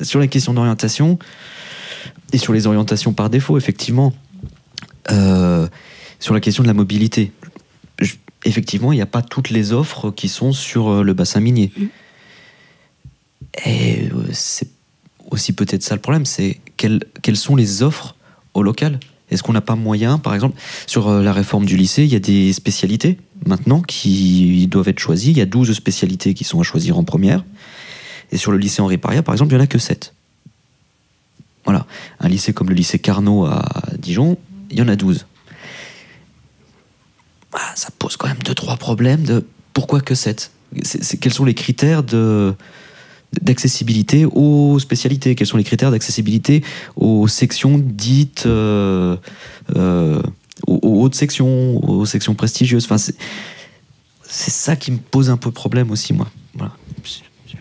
sur 0.03 0.19
les 0.19 0.29
questions 0.29 0.53
d'orientation, 0.53 1.19
et 2.33 2.39
sur 2.39 2.53
les 2.53 2.67
orientations 2.67 3.13
par 3.13 3.31
défaut, 3.31 3.57
effectivement, 3.57 4.13
euh, 5.13 5.69
sur 6.19 6.35
la 6.35 6.41
question 6.41 6.65
de 6.65 6.69
la 6.69 6.75
mobilité, 6.75 7.33
effectivement, 8.45 8.93
il 8.93 8.97
n'y 8.97 9.03
a 9.03 9.07
pas 9.07 9.23
toutes 9.23 9.51
les 9.51 9.73
offres 9.73 10.11
qui 10.11 10.29
sont 10.29 10.53
sur 10.53 10.89
euh, 10.89 11.03
le 11.03 11.15
bassin 11.15 11.41
minier. 11.41 11.73
Mm. 11.77 11.85
Et 13.65 14.09
euh, 14.13 14.29
c'est 14.33 14.76
aussi 15.31 15.53
peut-être 15.53 15.83
ça 15.83 15.95
le 15.95 16.01
problème, 16.01 16.25
c'est 16.25 16.61
quelles, 16.77 17.05
quelles 17.23 17.37
sont 17.37 17.57
les 17.57 17.83
offres 17.83 18.17
au 18.55 18.63
local? 18.63 19.01
Est-ce 19.31 19.43
qu'on 19.43 19.53
n'a 19.53 19.61
pas 19.61 19.75
moyen, 19.75 20.19
par 20.19 20.35
exemple, 20.35 20.59
sur 20.87 21.11
la 21.11 21.33
réforme 21.33 21.67
du 21.67 21.77
lycée, 21.77 22.05
il 22.05 22.13
y 22.13 22.17
a 22.17 22.21
des 22.21 22.53
spécialités 22.53 23.19
maintenant 23.45 23.83
qui 23.83 24.67
doivent 24.69 24.89
être 24.89 24.99
choisies. 24.99 25.31
Il 25.33 25.39
y 25.39 25.41
a 25.41 25.47
12 25.47 25.73
spécialités 25.73 26.35
qui 26.35 26.45
sont 26.45 26.61
à 26.61 26.63
choisir 26.63 26.97
en 26.97 27.05
première. 27.05 27.45
Et 28.33 28.37
sur 28.37 28.53
le 28.53 28.59
lycée 28.59 28.83
Henri 28.83 28.99
Paria, 28.99 29.23
par 29.23 29.35
exemple, 29.35 29.53
il 29.53 29.57
n'y 29.57 29.61
en 29.61 29.65
a 29.65 29.69
que 29.69 29.79
7. 29.79 30.15
Voilà. 31.65 31.87
Un 32.21 32.29
lycée 32.29 32.53
comme 32.53 32.69
le 32.69 32.75
lycée 32.75 32.99
Carnot 32.99 33.47
à 33.47 33.65
Dijon, 33.99 34.39
il 34.71 34.79
y 34.79 34.83
en 34.83 34.89
a 34.89 34.97
12. 34.97 35.27
Ah, 37.53 37.73
ça 37.75 37.89
pose 37.99 38.17
quand 38.17 38.29
même 38.29 38.43
deux, 38.45 38.55
trois 38.55 38.77
problèmes 38.77 39.23
de 39.23 39.45
pourquoi 39.73 40.01
que 40.01 40.15
7 40.15 40.51
Quels 41.21 41.33
sont 41.33 41.45
les 41.45 41.55
critères 41.55 42.03
de 42.03 42.55
d'accessibilité 43.43 44.25
aux 44.25 44.79
spécialités 44.79 45.35
Quels 45.35 45.47
sont 45.47 45.57
les 45.57 45.65
critères 45.65 45.91
d'accessibilité 45.91 46.63
aux 46.97 47.29
sections 47.29 47.79
dites, 47.83 48.45
euh, 48.47 49.17
euh, 49.77 50.23
aux, 50.67 51.03
hautes 51.03 51.15
sections, 51.15 51.83
aux 51.85 52.07
sections 52.07 52.35
prestigieuses? 52.35 52.85
Enfin, 52.85 52.99
C'est 52.99 54.51
ça 54.51 54.77
qui 54.77 54.93
me 54.93 54.99
pose 54.99 55.31
un 55.31 55.37
peu 55.37 55.51
problème 55.51 55.91
aussi, 55.91 56.13
moi. 56.13 56.29
Voilà. 56.55 56.73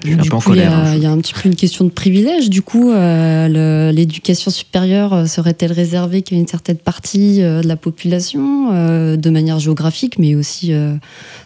Il 0.03 0.11
y, 0.11 1.05
a 1.05 1.11
un 1.11 1.17
petit 1.17 1.33
peu 1.33 1.49
une 1.49 1.55
question 1.55 1.83
de 1.83 1.89
privilège. 1.89 2.51
Du 2.51 2.61
coup, 2.61 2.91
euh, 2.91 3.91
l'éducation 3.91 4.51
supérieure 4.51 5.27
serait-elle 5.27 5.71
réservée 5.71 6.21
qu'à 6.21 6.35
une 6.35 6.47
certaine 6.47 6.77
partie 6.77 7.39
de 7.39 7.67
la 7.67 7.75
population, 7.75 9.15
de 9.15 9.29
manière 9.31 9.57
géographique, 9.57 10.19
mais 10.19 10.35
aussi 10.35 10.73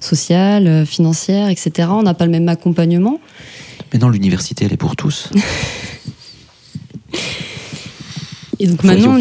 sociale, 0.01 0.85
financière, 0.85 1.47
etc. 1.47 1.87
On 1.91 2.03
n'a 2.03 2.13
pas 2.13 2.25
le 2.25 2.31
même 2.31 2.49
accompagnement. 2.49 3.21
Mais 3.93 3.99
non, 3.99 4.09
l'université, 4.09 4.65
elle 4.65 4.73
est 4.73 4.77
pour 4.77 4.95
tous. 4.95 5.29
Et 8.61 8.67
donc 8.67 8.83
maintenant, 8.83 9.17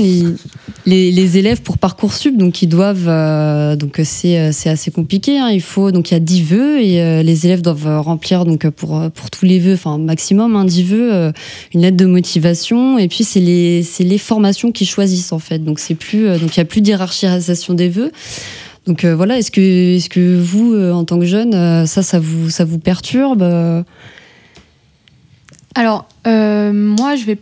les, 0.84 1.38
élèves 1.38 1.62
pour 1.62 1.78
parcoursup, 1.78 2.36
donc 2.36 2.60
ils 2.60 2.66
doivent, 2.66 3.06
euh, 3.06 3.76
donc 3.76 4.00
c'est 4.02 4.38
euh, 4.38 4.50
c'est 4.52 4.68
assez 4.68 4.90
compliqué. 4.90 5.38
Hein. 5.38 5.50
il 5.50 5.60
faut 5.60 5.92
donc 5.92 6.10
il 6.10 6.14
y 6.14 6.16
a 6.16 6.20
10 6.20 6.42
vœux 6.42 6.80
et 6.80 7.00
euh, 7.00 7.22
les 7.22 7.46
élèves 7.46 7.62
doivent 7.62 8.00
remplir 8.00 8.44
donc 8.44 8.68
pour 8.70 9.08
pour 9.12 9.30
tous 9.30 9.44
les 9.44 9.60
vœux, 9.60 9.74
enfin 9.74 9.96
maximum 9.96 10.56
hein, 10.56 10.64
10 10.64 10.82
vœux, 10.82 11.32
une 11.72 11.82
lettre 11.82 11.96
de 11.96 12.06
motivation. 12.06 12.98
Et 12.98 13.06
puis 13.06 13.22
c'est 13.22 13.40
les 13.40 13.84
c'est 13.84 14.04
les 14.04 14.18
formations 14.18 14.72
qui 14.72 14.86
choisissent 14.86 15.32
en 15.32 15.38
fait. 15.38 15.60
Donc 15.60 15.78
c'est 15.78 15.94
plus 15.94 16.26
donc 16.40 16.56
il 16.56 16.58
y 16.58 16.62
a 16.62 16.64
plus 16.64 16.80
d'hierarchisation 16.80 17.74
des 17.74 17.88
vœux. 17.88 18.10
Donc 18.88 19.04
voilà, 19.04 19.38
est-ce 19.38 19.52
que 19.52 19.96
est-ce 19.96 20.08
que 20.08 20.36
vous 20.36 20.74
en 20.74 21.04
tant 21.04 21.18
que 21.20 21.26
jeune, 21.26 21.86
ça 21.86 22.02
ça 22.02 22.18
vous 22.18 22.50
ça 22.50 22.64
vous 22.64 22.78
perturbe 22.78 23.44
Alors 25.78 26.06
moi 26.26 27.16
je 27.16 27.24
vais 27.24 27.38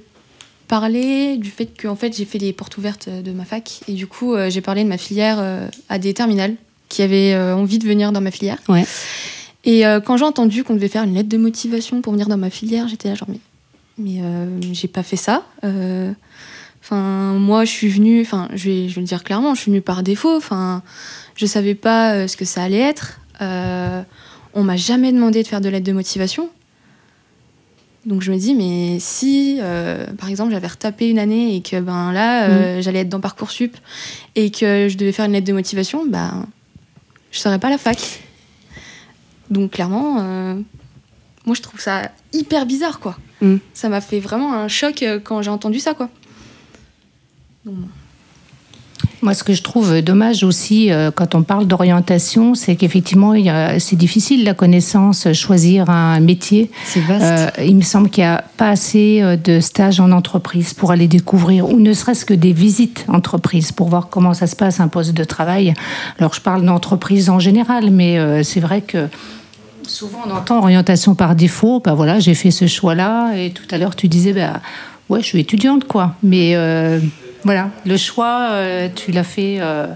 parler 0.67 1.37
du 1.37 1.51
fait 1.51 1.67
que 1.67 1.89
en 1.89 1.97
fait, 1.97 2.17
j'ai 2.17 2.25
fait 2.25 2.39
les 2.39 2.53
portes 2.53 2.77
ouvertes 2.79 3.09
de 3.09 3.33
ma 3.33 3.45
fac 3.45 3.81
et 3.89 3.93
du 3.93 4.07
coup, 4.07 4.35
euh, 4.35 4.51
j'ai 4.51 4.61
parlé 4.61 4.85
de 4.85 4.89
ma 4.89 4.99
filière 4.99 5.37
euh, 5.39 5.69
à 5.89 5.99
des 5.99 6.15
terminales 6.15 6.55
qui 6.89 7.03
avaient 7.03 7.35
euh, 7.35 7.57
envie 7.57 7.79
de 7.79 7.87
venir 7.87 8.13
dans 8.13 8.21
ma 8.21 8.31
filière. 8.31 8.59
Ouais. 8.69 8.85
Et 9.65 9.83
quand 10.05 10.17
j'ai 10.17 10.25
entendu 10.25 10.63
qu'on 10.63 10.75
devait 10.75 10.87
faire 10.87 11.03
une 11.03 11.15
lettre 11.15 11.29
de 11.29 11.37
motivation 11.37 12.01
pour 12.01 12.13
venir 12.13 12.29
dans 12.29 12.37
ma 12.37 12.51
filière, 12.51 12.87
j'étais 12.87 13.09
là 13.09 13.17
genre 13.17 13.27
mais, 13.29 13.41
mais 13.99 14.73
j'ai 14.73 14.87
pas 14.87 15.03
fait 15.03 15.17
ça. 15.17 15.43
Enfin, 16.81 17.33
moi, 17.33 17.65
je 17.65 17.73
suis 17.73 17.89
venue, 17.89 18.21
enfin, 18.21 18.49
je 18.55 18.71
vais, 18.71 18.89
je 18.89 18.95
vais 18.95 19.01
le 19.01 19.09
dire 19.09 19.25
clairement, 19.25 19.57
je 19.57 19.63
suis 19.63 19.73
venue 19.73 19.83
par 19.83 20.05
défaut. 20.05 20.37
Enfin, 20.37 20.85
je 21.35 21.47
savais 21.47 21.75
pas 21.75 22.29
ce 22.29 22.37
que 22.37 22.45
ça 22.45 22.63
allait 22.63 22.79
être. 22.79 23.19
on 23.41 24.63
m'a 24.63 24.77
jamais 24.77 25.11
demandé 25.11 25.43
de 25.43 25.49
faire 25.49 25.61
de 25.61 25.69
lettre 25.69 25.85
de 25.85 25.93
motivation. 25.93 26.49
Donc 28.07 28.23
je 28.23 28.31
me 28.31 28.39
dis, 28.39 28.55
mais 28.55 28.99
si, 29.01 29.59
euh, 29.61 30.07
par 30.17 30.29
exemple, 30.29 30.53
j'avais 30.53 30.69
retapé 30.69 31.11
une 31.11 31.19
année 31.19 31.57
et 31.57 31.61
que 31.61 31.81
ben 31.81 32.13
là, 32.13 32.49
euh, 32.49 32.79
mm. 32.79 32.83
j'allais 32.83 33.01
être 33.01 33.09
dans 33.09 33.19
Parcoursup 33.19 33.77
et 34.37 34.51
que 34.51 34.87
je 34.89 34.97
devais 34.97 35.11
faire 35.11 35.25
une 35.25 35.33
lettre 35.33 35.47
de 35.47 35.53
motivation, 35.53 36.07
ben 36.07 36.47
je 37.33 37.41
serais 37.41 37.59
pas 37.59 37.67
à 37.67 37.71
la 37.71 37.79
fac. 37.79 38.23
Donc 39.51 39.73
clairement, 39.73 40.19
euh, 40.21 40.55
moi 41.47 41.57
je 41.57 41.63
trouve 41.63 41.81
ça 41.81 42.13
hyper 42.33 42.65
bizarre, 42.65 43.01
quoi. 43.01 43.19
Mm. 43.41 43.57
Ça 43.75 43.89
m'a 43.89 44.01
fait 44.01 44.21
vraiment 44.21 44.55
un 44.55 44.69
choc 44.69 45.05
quand 45.25 45.43
j'ai 45.43 45.51
entendu 45.51 45.81
ça, 45.81 45.93
quoi. 45.93 46.09
Moi, 49.23 49.33
ce 49.33 49.43
que 49.43 49.55
je 49.55 49.63
trouve 49.63 50.03
dommage 50.03 50.45
aussi 50.45 50.93
euh, 50.93 51.11
quand 51.11 51.35
on 51.35 51.43
parle 51.43 51.67
d'orientation, 51.67 52.55
c'est 52.55 52.77
qu'effectivement, 52.77 53.35
c'est 53.79 53.97
difficile 53.97 54.45
la 54.45 54.53
connaissance, 54.53 55.33
choisir 55.33 55.89
un 55.89 56.21
métier. 56.21 56.71
C'est 56.85 57.01
vaste. 57.01 57.25
Euh, 57.59 57.65
il 57.65 57.77
me 57.77 57.83
semble 57.83 58.11
qu'il 58.11 58.25
n'y 58.25 58.29
a 58.29 58.45
pas 58.59 58.69
assez 58.69 59.23
euh, 59.23 59.37
de 59.37 59.61
stages 59.61 60.01
en 60.01 60.13
entreprise 60.13 60.75
pour 60.75 60.91
aller 60.91 61.09
découvrir, 61.09 61.69
ou 61.71 61.81
ne 61.81 61.95
serait-ce 61.95 62.27
que 62.27 62.35
des 62.35 62.53
visites 62.53 63.07
entreprises 63.09 63.73
pour 63.73 63.89
voir 63.89 64.09
comment 64.11 64.35
ça 64.35 64.47
se 64.47 64.55
passe 64.55 64.81
un 64.81 64.89
poste 64.89 65.15
de 65.15 65.25
travail. 65.25 65.73
Alors, 66.19 66.35
je 66.35 66.43
parle 66.43 66.65
d'entreprise 66.65 67.31
en 67.31 67.39
général, 67.39 67.91
mais 67.91 68.45
c'est 68.45 68.61
vrai 68.61 68.83
que 68.83 69.09
souvent 69.83 70.19
on 70.27 70.31
entend 70.31 70.59
orientation 70.59 71.15
par 71.15 71.35
défaut. 71.35 71.81
Ben 71.81 71.95
voilà, 71.95 72.21
j'ai 72.21 72.35
fait 72.35 72.51
ce 72.51 72.67
choix-là, 72.67 73.35
et 73.37 73.51
tout 73.51 73.67
à 73.71 73.79
l'heure 73.79 73.97
tu 73.97 74.09
disais, 74.09 74.33
ben 74.33 74.61
ouais, 75.09 75.21
je 75.21 75.27
suis 75.27 75.41
étudiante, 75.41 75.85
quoi. 75.85 76.15
Mais 76.23 76.55
voilà, 77.47 77.71
le 77.85 77.97
choix, 77.97 78.49
euh, 78.51 78.89
tu 78.93 79.13
l'as 79.13 79.23
fait 79.23 79.59
euh, 79.61 79.87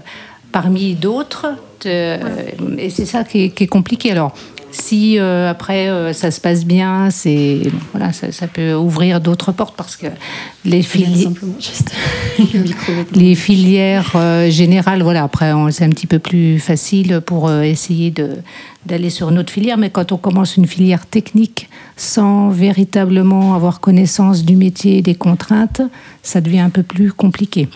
parmi 0.53 0.95
d'autres. 0.95 1.47
Et 1.85 2.89
c'est 2.89 3.05
ça 3.05 3.25
qui 3.25 3.51
est, 3.57 3.67
compliqué. 3.67 4.09
Alors, 4.11 4.33
si 4.71 5.19
euh, 5.19 5.49
après 5.49 6.13
ça 6.13 6.31
se 6.31 6.39
passe 6.39 6.65
bien, 6.65 7.09
c'est 7.09 7.61
voilà, 7.93 8.11
ça, 8.13 8.47
peut 8.47 8.73
ouvrir 8.73 9.21
d'autres 9.21 9.51
portes 9.51 9.75
parce 9.75 9.95
que 9.95 10.07
les, 10.65 10.81
les 13.13 13.35
filières 13.35 14.15
générales, 14.49 15.03
voilà, 15.03 15.23
après 15.23 15.51
c'est 15.71 15.83
un 15.83 15.89
petit 15.89 16.07
peu 16.07 16.19
plus 16.19 16.59
facile 16.59 17.21
pour 17.25 17.51
essayer 17.51 18.13
d'aller 18.85 19.09
sur 19.09 19.29
une 19.29 19.39
autre 19.39 19.51
filière, 19.51 19.77
mais 19.77 19.89
quand 19.89 20.11
on 20.11 20.17
commence 20.17 20.57
une 20.57 20.67
filière 20.67 21.05
technique 21.05 21.69
sans 21.97 22.49
véritablement 22.49 23.55
avoir 23.55 23.79
connaissance 23.79 24.43
du 24.43 24.55
métier 24.55 24.97
et 24.97 25.01
des 25.01 25.15
contraintes, 25.15 25.81
ça 26.23 26.41
devient 26.41 26.59
un 26.59 26.69
peu 26.69 26.83
plus 26.83 27.11
compliqué. 27.11 27.67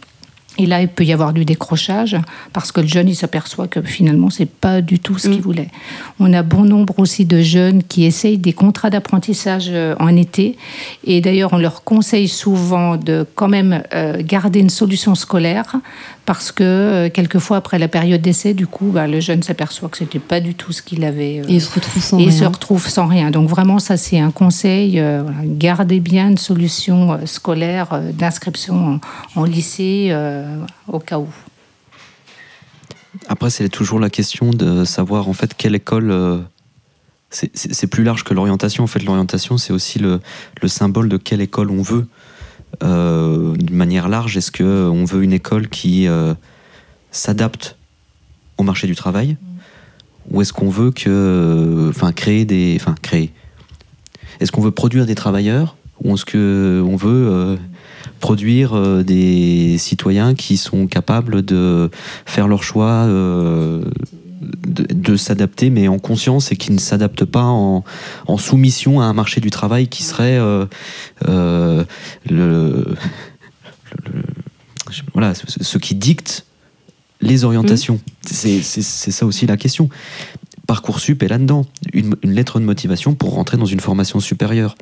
Et 0.57 0.65
là, 0.65 0.81
il 0.81 0.87
peut 0.87 1.03
y 1.03 1.11
avoir 1.11 1.33
du 1.33 1.43
décrochage 1.43 2.15
parce 2.53 2.71
que 2.71 2.79
le 2.81 2.87
jeune, 2.87 3.09
il 3.09 3.15
s'aperçoit 3.15 3.67
que 3.67 3.81
finalement, 3.81 4.29
c'est 4.29 4.45
pas 4.49 4.81
du 4.81 4.99
tout 4.99 5.17
ce 5.17 5.27
qu'il 5.27 5.39
Mm. 5.39 5.41
voulait. 5.41 5.69
On 6.19 6.31
a 6.33 6.43
bon 6.43 6.63
nombre 6.63 6.93
aussi 6.97 7.25
de 7.25 7.41
jeunes 7.41 7.83
qui 7.83 8.05
essayent 8.05 8.37
des 8.37 8.53
contrats 8.53 8.89
d'apprentissage 8.89 9.65
euh, 9.69 9.95
en 9.99 10.15
été. 10.15 10.57
Et 11.03 11.19
d'ailleurs, 11.21 11.51
on 11.53 11.57
leur 11.57 11.83
conseille 11.83 12.27
souvent 12.29 12.95
de 12.95 13.25
quand 13.35 13.49
même 13.49 13.83
euh, 13.93 14.21
garder 14.23 14.59
une 14.59 14.69
solution 14.69 15.13
scolaire 15.15 15.75
parce 16.25 16.51
que 16.51 16.63
euh, 16.63 17.09
quelquefois, 17.09 17.57
après 17.57 17.77
la 17.77 17.87
période 17.87 18.21
d'essai, 18.21 18.53
du 18.53 18.65
coup, 18.65 18.85
bah, 18.93 19.07
le 19.07 19.19
jeune 19.19 19.43
s'aperçoit 19.43 19.89
que 19.89 19.97
c'était 19.97 20.19
pas 20.19 20.39
du 20.39 20.55
tout 20.55 20.71
ce 20.71 20.81
qu'il 20.81 21.03
avait. 21.03 21.35
Et 21.35 21.43
il 21.49 21.61
se 21.61 21.73
retrouve 21.73 22.01
sans 22.01 22.17
et 22.19 22.23
il 22.23 22.29
rien. 22.29 22.39
se 22.39 22.45
retrouve 22.45 22.87
sans 22.87 23.07
rien. 23.07 23.29
Donc 23.29 23.49
vraiment, 23.49 23.79
ça 23.79 23.97
c'est 23.97 24.19
un 24.19 24.31
conseil. 24.31 25.01
gardez 25.43 25.99
bien 25.99 26.29
une 26.29 26.37
solution 26.37 27.19
scolaire 27.25 27.99
d'inscription 28.13 28.99
en, 29.35 29.41
en 29.41 29.43
lycée 29.43 30.15
au 30.87 30.99
cas 30.99 31.19
où. 31.19 31.27
Après, 33.27 33.49
c'est 33.49 33.69
toujours 33.69 33.99
la 33.99 34.09
question 34.09 34.49
de 34.51 34.83
savoir 34.85 35.27
en 35.29 35.33
fait 35.33 35.53
quelle 35.55 35.75
école. 35.75 36.11
euh, 36.11 36.39
c'est- 37.29 37.87
plus 37.87 38.03
large 38.03 38.23
que 38.23 38.33
l'orientation. 38.33 38.83
En 38.83 38.87
fait, 38.87 39.03
l'orientation, 39.03 39.57
c'est 39.57 39.73
aussi 39.73 39.99
le, 39.99 40.19
le 40.61 40.67
symbole 40.67 41.09
de 41.09 41.17
quelle 41.17 41.41
école 41.41 41.69
on 41.71 41.81
veut. 41.81 42.07
Euh, 42.83 43.55
D'une 43.55 43.75
manière 43.75 44.07
large, 44.09 44.37
est-ce 44.37 44.51
que 44.51 44.63
on 44.89 45.05
veut 45.05 45.23
une 45.23 45.33
école 45.33 45.67
qui 45.69 46.07
euh, 46.07 46.33
s'adapte 47.11 47.77
au 48.57 48.63
marché 48.63 48.87
du 48.87 48.95
travail, 48.95 49.37
ou 50.29 50.41
est-ce 50.41 50.53
qu'on 50.53 50.69
veut 50.69 50.91
que, 50.91 51.87
enfin, 51.89 52.11
créer 52.13 52.45
des, 52.45 52.77
enfin, 52.79 52.95
créer. 53.01 53.31
Est-ce 54.39 54.51
qu'on 54.51 54.61
veut 54.61 54.71
produire 54.71 55.05
des 55.05 55.15
travailleurs, 55.15 55.75
ou 56.03 56.13
est-ce 56.15 56.25
que 56.25 56.83
on 56.85 56.95
veut 56.95 57.27
euh, 57.31 57.55
produire 58.19 58.73
euh, 58.75 59.03
des 59.03 59.77
citoyens 59.77 60.35
qui 60.35 60.57
sont 60.57 60.87
capables 60.87 61.43
de 61.43 61.89
faire 62.25 62.47
leur 62.47 62.63
choix, 62.63 63.05
euh, 63.07 63.83
de, 64.67 64.85
de 64.93 65.15
s'adapter, 65.15 65.69
mais 65.69 65.87
en 65.87 65.97
conscience 65.99 66.51
et 66.51 66.55
qui 66.57 66.71
ne 66.71 66.77
s'adaptent 66.77 67.25
pas 67.25 67.43
en, 67.43 67.83
en 68.27 68.37
soumission 68.37 68.99
à 69.01 69.05
un 69.05 69.13
marché 69.13 69.41
du 69.41 69.49
travail 69.49 69.87
qui 69.87 70.03
serait 70.03 70.37
euh, 70.37 70.65
euh, 71.27 71.83
le, 72.29 72.35
le- 72.35 72.85
le- 74.13 74.23
je- 74.91 75.01
voilà, 75.13 75.33
ce, 75.33 75.45
ce 75.63 75.77
qui 75.77 75.95
dicte 75.95 76.45
les 77.21 77.43
orientations. 77.45 77.99
C'est 78.21 78.61
c'est- 78.61 78.81
c'est 78.83 79.11
ça 79.11 79.25
aussi 79.25 79.47
la 79.47 79.57
question. 79.57 79.89
Parcoursup 80.67 81.21
est 81.23 81.27
là-dedans. 81.27 81.65
Une, 81.93 82.15
une 82.23 82.31
lettre 82.33 82.59
de 82.59 82.65
motivation 82.65 83.13
pour 83.15 83.33
rentrer 83.33 83.57
dans 83.57 83.65
une 83.65 83.79
formation 83.79 84.19
supérieure. 84.19 84.75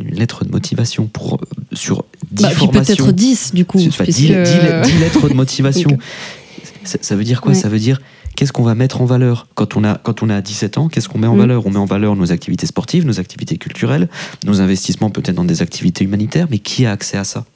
Une 0.00 0.10
lettre 0.16 0.44
de 0.44 0.50
motivation 0.50 1.06
pour, 1.06 1.40
sur 1.72 2.04
10 2.32 2.42
Bah, 2.42 2.50
formations. 2.50 2.96
peut-être 2.96 3.12
10 3.12 3.54
du 3.54 3.64
coup. 3.64 3.78
Enfin, 3.78 4.04
puisque- 4.04 4.18
10, 4.20 4.26
10 4.28 4.92
10 4.92 4.98
lettres 4.98 5.28
de 5.28 5.34
motivation. 5.34 5.96
Ça, 6.84 6.98
ça 7.00 7.16
veut 7.16 7.24
dire 7.24 7.40
quoi? 7.40 7.52
Ouais. 7.52 7.58
Ça 7.58 7.68
veut 7.70 7.78
dire 7.78 7.98
qu'est-ce 8.36 8.52
qu'on 8.52 8.62
va 8.62 8.74
mettre 8.74 9.00
en 9.00 9.06
valeur? 9.06 9.46
Quand 9.54 9.74
on 9.76 9.84
a 9.84 9.94
quand 9.96 10.22
on 10.22 10.28
a 10.28 10.42
17 10.42 10.76
ans 10.76 10.88
Qu'est-ce 10.88 11.08
qu'on 11.08 11.18
met 11.18 11.26
en 11.26 11.34
Mm. 11.34 11.38
valeur? 11.38 11.66
On 11.66 11.70
met 11.70 11.78
en 11.78 11.86
valeur 11.86 12.14
nos 12.14 12.30
activités 12.30 12.66
sportives, 12.66 13.06
nos 13.06 13.18
activités 13.20 13.56
culturelles, 13.56 14.08
nos 14.44 14.60
investissements 14.60 15.08
peut-être 15.08 15.34
dans 15.36 15.44
des 15.46 15.62
activités 15.62 16.04
humanitaires. 16.04 16.46
Mais 16.50 16.58
qui 16.58 16.84
a 16.84 16.92
accès 16.92 17.16
à 17.16 17.24
ça? 17.24 17.46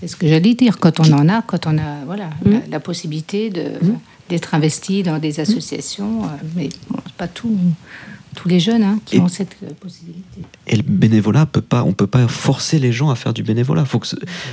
C'est 0.00 0.08
ce 0.08 0.16
que 0.16 0.26
j'allais 0.26 0.54
dire. 0.54 0.78
Quand 0.78 1.00
on 1.00 1.12
en 1.12 1.28
a, 1.28 1.42
quand 1.42 1.66
on 1.66 1.76
a 1.76 2.04
voilà, 2.06 2.30
Mm. 2.46 2.50
la, 2.52 2.60
la 2.70 2.80
possibilité 2.80 3.50
de- 3.50 3.72
d'être 4.30 4.54
investi 4.54 5.02
dans 5.02 5.18
des 5.18 5.38
associations, 5.40 6.24
euh, 6.24 6.28
mais 6.56 6.70
bon, 6.90 6.98
c'est 7.04 7.12
pas 7.14 7.28
tout, 7.28 7.58
tous 8.36 8.48
les 8.48 8.60
jeunes 8.60 8.84
hein, 8.84 9.00
qui 9.04 9.16
Et- 9.16 9.20
ont 9.20 9.26
cette 9.28 9.56
euh, 9.64 9.70
possibilité. 9.80 10.42
Et 10.68 10.76
le 10.76 10.82
bénévolat 10.82 11.46
peut 11.46 11.60
pas, 11.60 11.82
on 11.82 11.92
peut 11.92 12.06
pas 12.06 12.28
forcer 12.28 12.78
les 12.78 12.92
gens 12.92 13.10
à 13.10 13.16
faire 13.16 13.34
du 13.34 13.42
bénévolat. 13.42 13.84
Faut 13.84 13.98
que 13.98 14.06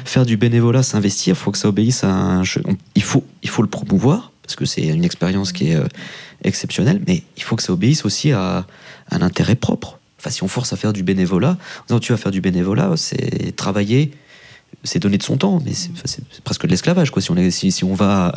faire 0.06 0.25
du 0.25 0.38
bénévolat, 0.38 0.82
s'investir, 0.82 1.38
faut 1.38 1.52
que 1.52 1.58
ça 1.60 1.68
obéisse 1.70 2.04
à 2.04 2.10
un. 2.12 2.42
on- 2.42 2.75
il 2.96 3.04
faut, 3.04 3.24
il 3.44 3.50
faut 3.50 3.62
le 3.62 3.68
promouvoir 3.70 4.32
parce 4.42 4.56
que 4.56 4.66
c'est 4.66 4.86
une 4.88 5.04
expérience 5.06 5.52
qui 5.52 5.70
est 5.70 5.75
euh, 5.75 5.86
exceptionnelle, 6.44 7.02
mais 7.08 7.24
il 7.38 7.44
faut 7.44 7.56
que 7.56 7.63
ça 7.63 7.72
obéisse 7.74 8.04
aussi 8.06 8.32
à, 8.32 8.66
à 9.10 9.16
un 9.16 9.22
intérêt 9.22 9.55
propre. 9.55 10.00
Enfin, 10.20 10.29
si 10.31 10.44
on 10.44 10.48
force 10.48 10.74
à 10.74 10.77
faire 10.77 10.94
du 10.94 11.03
bénévolat, 11.03 11.51
en 11.51 11.86
disant 11.88 12.00
tu 12.00 12.12
vas 12.14 12.18
faire 12.18 12.31
du 12.31 12.42
bénévolat, 12.42 12.94
c'est 12.98 13.55
travailler, 13.55 14.12
c'est 14.84 15.00
donner 15.00 15.18
de 15.18 15.24
son 15.24 15.38
temps, 15.38 15.62
mais 15.66 15.74
c'est 15.74 15.92
presque 16.44 16.64
de 16.66 16.72
l'esclavage 16.72 17.12
quoi. 17.12 17.22
Si 17.22 17.31
on 17.31 17.50
si, 17.51 17.72
si 17.72 17.84
on 17.84 17.94
va, 17.94 18.34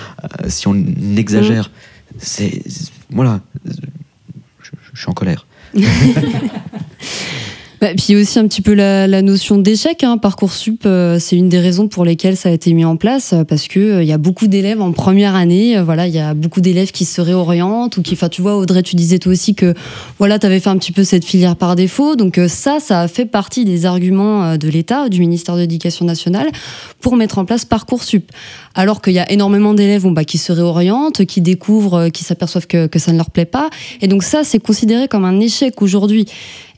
si 0.48 0.66
on 0.68 0.74
exagère, 1.16 1.70
c'est 2.18 2.62
voilà. 3.10 3.40
Je, 4.92 5.00
suis 5.00 5.10
en 5.10 5.14
colère. 5.14 5.46
Bah, 7.80 7.88
puis 7.96 8.14
aussi 8.14 8.38
un 8.38 8.46
petit 8.46 8.60
peu 8.60 8.74
la, 8.74 9.06
la 9.06 9.22
notion 9.22 9.56
d'échec. 9.56 10.04
Hein. 10.04 10.18
Parcoursup, 10.18 10.82
euh, 10.84 11.18
c'est 11.18 11.36
une 11.36 11.48
des 11.48 11.58
raisons 11.60 11.88
pour 11.88 12.04
lesquelles 12.04 12.36
ça 12.36 12.50
a 12.50 12.52
été 12.52 12.74
mis 12.74 12.84
en 12.84 12.96
place, 12.96 13.32
euh, 13.32 13.44
parce 13.44 13.68
que 13.68 13.80
euh, 13.80 14.02
y 14.02 14.12
a 14.12 14.18
beaucoup 14.18 14.48
d'élèves 14.48 14.82
en 14.82 14.92
première 14.92 15.34
année. 15.34 15.78
euh, 15.78 15.82
voilà, 15.82 16.06
il 16.06 16.14
y 16.14 16.18
a 16.18 16.34
beaucoup 16.34 16.60
d'élèves 16.60 16.90
qui 16.90 17.06
se 17.06 17.22
réorientent 17.22 17.96
ou 17.96 18.02
qui, 18.02 18.12
enfin, 18.12 18.28
tu 18.28 18.42
vois, 18.42 18.58
Audrey, 18.58 18.82
tu 18.82 18.96
disais 18.96 19.18
toi 19.18 19.32
aussi 19.32 19.54
que 19.54 19.72
voilà, 20.18 20.38
tu 20.38 20.44
avais 20.44 20.60
fait 20.60 20.68
un 20.68 20.76
petit 20.76 20.92
peu 20.92 21.04
cette 21.04 21.24
filière 21.24 21.56
par 21.56 21.74
défaut. 21.74 22.16
Donc 22.16 22.38
ça, 22.48 22.80
ça 22.80 23.00
a 23.00 23.08
fait 23.08 23.24
partie 23.24 23.64
des 23.64 23.86
arguments 23.86 24.58
de 24.58 24.68
l'État, 24.68 25.08
du 25.08 25.20
ministère 25.20 25.54
de 25.54 25.60
l'Éducation 25.60 26.04
nationale, 26.04 26.50
pour 27.00 27.16
mettre 27.16 27.38
en 27.38 27.46
place 27.46 27.64
Parcoursup. 27.64 28.30
Alors 28.74 29.00
qu'il 29.00 29.14
y 29.14 29.18
a 29.18 29.32
énormément 29.32 29.72
d'élèves 29.72 30.02
bon, 30.02 30.12
bah, 30.12 30.24
qui 30.24 30.36
se 30.36 30.52
réorientent, 30.52 31.24
qui 31.24 31.40
découvrent, 31.40 32.08
qui 32.10 32.24
s'aperçoivent 32.24 32.66
que, 32.66 32.86
que 32.86 32.98
ça 32.98 33.12
ne 33.12 33.16
leur 33.16 33.30
plaît 33.30 33.46
pas. 33.46 33.70
Et 34.02 34.06
donc 34.06 34.22
ça, 34.22 34.44
c'est 34.44 34.60
considéré 34.60 35.08
comme 35.08 35.24
un 35.24 35.40
échec 35.40 35.80
aujourd'hui. 35.80 36.26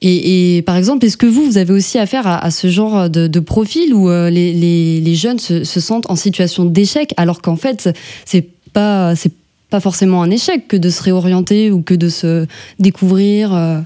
Et, 0.05 0.57
et 0.57 0.63
par 0.63 0.77
exemple, 0.77 1.07
est-ce 1.07 1.17
que 1.17 1.27
vous, 1.27 1.45
vous 1.45 1.59
avez 1.59 1.73
aussi 1.73 1.97
affaire 1.99 2.27
à, 2.27 2.45
à 2.45 2.51
ce 2.51 2.69
genre 2.69 3.09
de, 3.09 3.29
de 3.29 3.41
profil 3.41 3.95
où 3.95 4.11
euh, 4.11 4.31
les, 4.31 4.53
les- 4.53 5.01
les 5.01 5.15
jeunes 5.15 5.39
se, 5.39 5.63
se 5.65 5.79
sentent 5.81 6.11
en 6.11 6.17
situation 6.17 6.65
d'échec, 6.65 7.15
alors 7.17 7.41
qu'en 7.41 7.57
fait, 7.57 7.89
c'est 8.25 8.49
pas, 8.73 9.15
c'est 9.15 9.33
pas 9.71 9.81
forcément 9.81 10.23
un 10.23 10.31
échec 10.31 10.69
que 10.69 10.77
de 10.77 10.91
se 10.91 11.03
réorienter 11.03 11.71
ou 11.71 11.81
que 11.83 11.95
de 11.95 12.09
se 12.11 12.47
découvrir. 12.79 13.55
euh? 13.55 13.81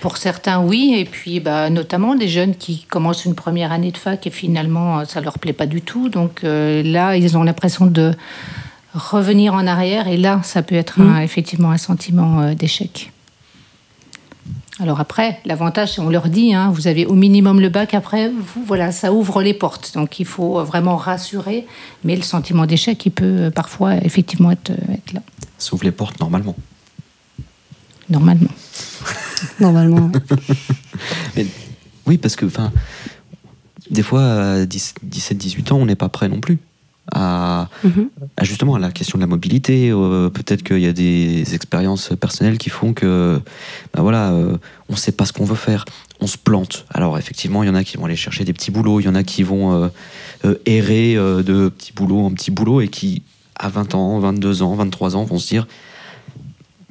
Pour 0.00 0.16
certains, 0.16 0.60
oui, 0.62 0.94
et 0.96 1.04
puis 1.04 1.40
bah, 1.40 1.68
notamment 1.68 2.14
des 2.14 2.28
jeunes 2.28 2.54
qui 2.54 2.86
commencent 2.88 3.24
une 3.26 3.34
première 3.34 3.70
année 3.72 3.90
de 3.90 3.98
fac 3.98 4.26
et 4.26 4.30
finalement 4.30 5.00
euh, 5.00 5.04
ça 5.04 5.20
leur 5.20 5.38
plaît 5.38 5.52
pas 5.52 5.66
du 5.66 5.82
tout. 5.82 6.08
Donc 6.08 6.44
euh, 6.44 6.82
là, 6.82 7.16
ils 7.18 7.36
ont 7.36 7.42
l'impression 7.42 7.84
de 7.86 8.12
revenir 8.94 9.52
en 9.52 9.66
arrière 9.66 10.08
et 10.08 10.16
là, 10.16 10.40
ça 10.42 10.62
peut 10.62 10.74
être 10.76 11.00
un- 11.02 11.20
effectivement 11.20 11.70
un 11.70 11.76
sentiment 11.76 12.40
euh, 12.40 12.54
d'échec. 12.54 13.12
Alors 14.78 15.00
après, 15.00 15.40
l'avantage, 15.46 15.94
c'est 15.94 16.00
on 16.00 16.10
leur 16.10 16.28
dit, 16.28 16.52
hein, 16.52 16.70
vous 16.70 16.86
avez 16.86 17.06
au 17.06 17.14
minimum 17.14 17.60
le 17.60 17.70
bac, 17.70 17.94
après, 17.94 18.28
vous, 18.28 18.62
voilà, 18.66 18.92
ça 18.92 19.12
ouvre 19.12 19.42
les 19.42 19.54
portes. 19.54 19.94
Donc 19.94 20.20
il 20.20 20.26
faut 20.26 20.58
euh, 20.58 20.64
vraiment 20.64 20.96
rassurer, 20.96 21.66
mais 22.04 22.14
le 22.14 22.22
sentiment 22.22 22.66
d'échec, 22.66 23.04
il 23.06 23.10
peut 23.10 23.24
euh, 23.24 23.50
parfois 23.50 23.96
effectivement 23.96 24.50
être, 24.50 24.70
euh, 24.70 24.94
être 24.94 25.14
là, 25.14 25.22
Ça 25.56 25.72
ouvre 25.74 25.84
les 25.84 25.92
portes 25.92 26.20
normalement. 26.20 26.56
normalement. 28.10 28.50
Normalement. 29.60 30.10
Oui, 32.06 32.18
parce 32.18 32.36
que, 32.36 32.46
enfin, 32.46 32.72
des 33.90 34.04
fois, 34.04 34.22
à 34.22 34.64
17-18 34.64 35.72
ans, 35.72 35.78
on 35.78 35.86
n'est 35.86 35.96
pas 35.96 36.08
prêt 36.08 36.28
non 36.28 36.38
plus 36.38 36.58
à, 37.12 37.68
Mhm. 37.84 38.08
à 38.36 38.44
justement 38.44 38.74
à 38.74 38.78
la 38.78 38.90
question 38.90 39.18
de 39.18 39.22
la 39.22 39.26
mobilité. 39.26 39.90
euh, 39.90 40.28
Peut-être 40.30 40.62
qu'il 40.62 40.80
y 40.80 40.86
a 40.86 40.92
des 40.92 41.54
expériences 41.54 42.10
personnelles 42.20 42.58
qui 42.58 42.70
font 42.70 42.92
que, 42.92 43.40
ben 43.94 44.02
voilà, 44.02 44.30
euh, 44.32 44.56
on 44.88 44.92
ne 44.94 44.98
sait 44.98 45.12
pas 45.12 45.24
ce 45.26 45.32
qu'on 45.32 45.44
veut 45.44 45.54
faire. 45.54 45.84
On 46.20 46.26
se 46.26 46.36
plante. 46.38 46.86
Alors, 46.92 47.18
effectivement, 47.18 47.62
il 47.62 47.66
y 47.66 47.70
en 47.70 47.74
a 47.74 47.84
qui 47.84 47.96
vont 47.96 48.06
aller 48.06 48.16
chercher 48.16 48.44
des 48.44 48.52
petits 48.52 48.70
boulots, 48.70 49.00
il 49.00 49.04
y 49.06 49.08
en 49.08 49.14
a 49.14 49.22
qui 49.22 49.42
vont 49.42 49.90
euh, 50.44 50.54
errer 50.66 51.14
de 51.14 51.68
petit 51.68 51.92
boulot 51.92 52.20
en 52.24 52.30
petit 52.32 52.50
boulot 52.50 52.80
et 52.80 52.88
qui, 52.88 53.22
à 53.54 53.68
20 53.68 53.94
ans, 53.94 54.18
22 54.18 54.62
ans, 54.62 54.74
23 54.74 55.16
ans, 55.16 55.24
vont 55.24 55.38
se 55.38 55.48
dire 55.48 55.66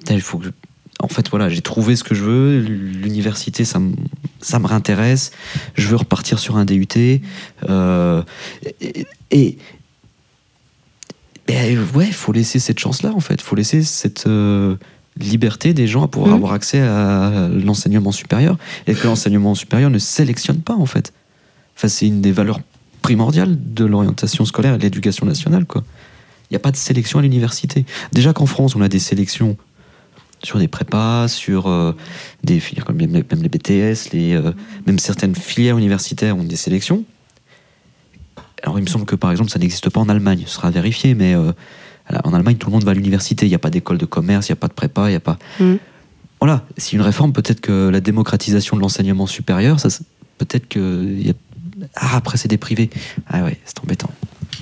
il 0.09 0.21
faut 0.21 0.37
que 0.37 0.45
je- 0.45 0.51
en 0.99 1.07
fait, 1.07 1.27
voilà, 1.29 1.49
j'ai 1.49 1.61
trouvé 1.61 1.95
ce 1.95 2.03
que 2.03 2.15
je 2.15 2.23
veux. 2.23 2.59
L'université, 2.59 3.65
ça 3.65 3.79
me, 3.79 3.93
ça 4.39 4.59
me 4.59 4.67
réintéresse. 4.67 5.31
Je 5.75 5.87
veux 5.87 5.95
repartir 5.97 6.39
sur 6.39 6.57
un 6.57 6.65
DUT. 6.65 6.87
Euh, 7.69 8.21
et, 8.81 9.05
et- 9.31 9.57
et, 11.47 11.77
ouais, 11.93 12.11
faut 12.11 12.31
laisser 12.31 12.59
cette 12.59 12.79
chance-là, 12.79 13.11
en 13.13 13.19
fait. 13.19 13.41
Faut 13.41 13.55
laisser 13.55 13.83
cette 13.83 14.27
euh, 14.27 14.75
liberté 15.19 15.73
des 15.73 15.87
gens 15.87 16.03
à 16.03 16.07
pouvoir 16.07 16.31
Mhm. 16.31 16.37
avoir 16.37 16.53
accès 16.53 16.81
à 16.81 17.49
l'enseignement 17.51 18.11
supérieur. 18.11 18.57
Et 18.87 18.93
que 18.93 19.05
l'enseignement 19.05 19.55
supérieur 19.55 19.89
ne 19.89 19.99
sélectionne 19.99 20.59
pas, 20.61 20.75
en 20.75 20.85
fait. 20.85 21.13
Enfin, 21.77 21.87
c'est 21.87 22.07
une 22.07 22.21
des 22.21 22.31
valeurs 22.31 22.59
primordiales 23.01 23.55
de 23.73 23.85
l'orientation 23.85 24.45
scolaire 24.45 24.73
et 24.73 24.77
de 24.77 24.83
l'éducation 24.83 25.25
nationale, 25.25 25.65
quoi. 25.65 25.83
Il 26.49 26.53
n'y 26.53 26.57
a 26.57 26.59
pas 26.59 26.71
de 26.71 26.77
sélection 26.77 27.19
à 27.19 27.21
l'université. 27.21 27.85
Déjà 28.11 28.31
qu'en 28.33 28.45
France, 28.45 28.75
on 28.75 28.81
a 28.81 28.87
des 28.87 28.99
sélections 28.99 29.57
sur 30.43 30.59
des 30.59 30.67
prépas, 30.67 31.27
sur 31.27 31.67
euh, 31.67 31.93
des 32.43 32.59
filières 32.59 32.85
comme 32.85 32.97
même, 32.97 33.11
même 33.11 33.41
les 33.41 33.49
BTS, 33.49 34.11
les, 34.13 34.33
euh, 34.33 34.51
même 34.85 34.99
certaines 34.99 35.35
filières 35.35 35.77
universitaires 35.77 36.37
ont 36.37 36.43
des 36.43 36.55
sélections. 36.55 37.03
Alors 38.65 38.79
il 38.79 38.81
me 38.81 38.87
semble 38.89 39.05
que 39.05 39.15
par 39.15 39.31
exemple 39.31 39.51
ça 39.51 39.59
n'existe 39.59 39.89
pas 39.91 40.01
en 40.01 40.09
Allemagne, 40.09 40.43
ce 40.47 40.55
sera 40.55 40.71
vérifié, 40.71 41.13
mais 41.13 41.35
euh, 41.35 41.51
en 42.23 42.33
Allemagne 42.33 42.55
tout 42.57 42.67
le 42.67 42.73
monde 42.73 42.83
va 42.83 42.91
à 42.91 42.93
l'université, 42.95 43.45
il 43.45 43.49
n'y 43.49 43.55
a 43.55 43.59
pas 43.59 43.69
d'école 43.69 43.97
de 43.99 44.05
commerce, 44.05 44.47
il 44.49 44.51
n'y 44.51 44.57
a 44.57 44.57
pas 44.57 44.67
de 44.67 44.73
prépa, 44.73 45.05
il 45.07 45.11
n'y 45.11 45.15
a 45.15 45.19
pas... 45.19 45.37
Mhm. 45.59 45.77
Voilà, 46.41 46.65
si 46.77 46.95
une 46.95 47.01
réforme, 47.01 47.31
peut-être 47.31 47.61
que 47.61 47.89
la 47.89 48.01
démocratisation 48.01 48.75
de 48.75 48.81
l'enseignement 48.81 49.25
supérieur, 49.27 49.79
ça, 49.79 49.89
peut-être 50.39 50.67
que... 50.67 51.03
il 51.07 51.27
y 51.27 51.29
a- 51.29 51.33
Ah, 51.95 52.17
après 52.17 52.37
c'est 52.37 52.47
des 52.47 52.57
privés. 52.57 52.89
Ah 53.27 53.43
ouais, 53.43 53.57
c'est 53.65 53.79
embêtant. 53.83 54.09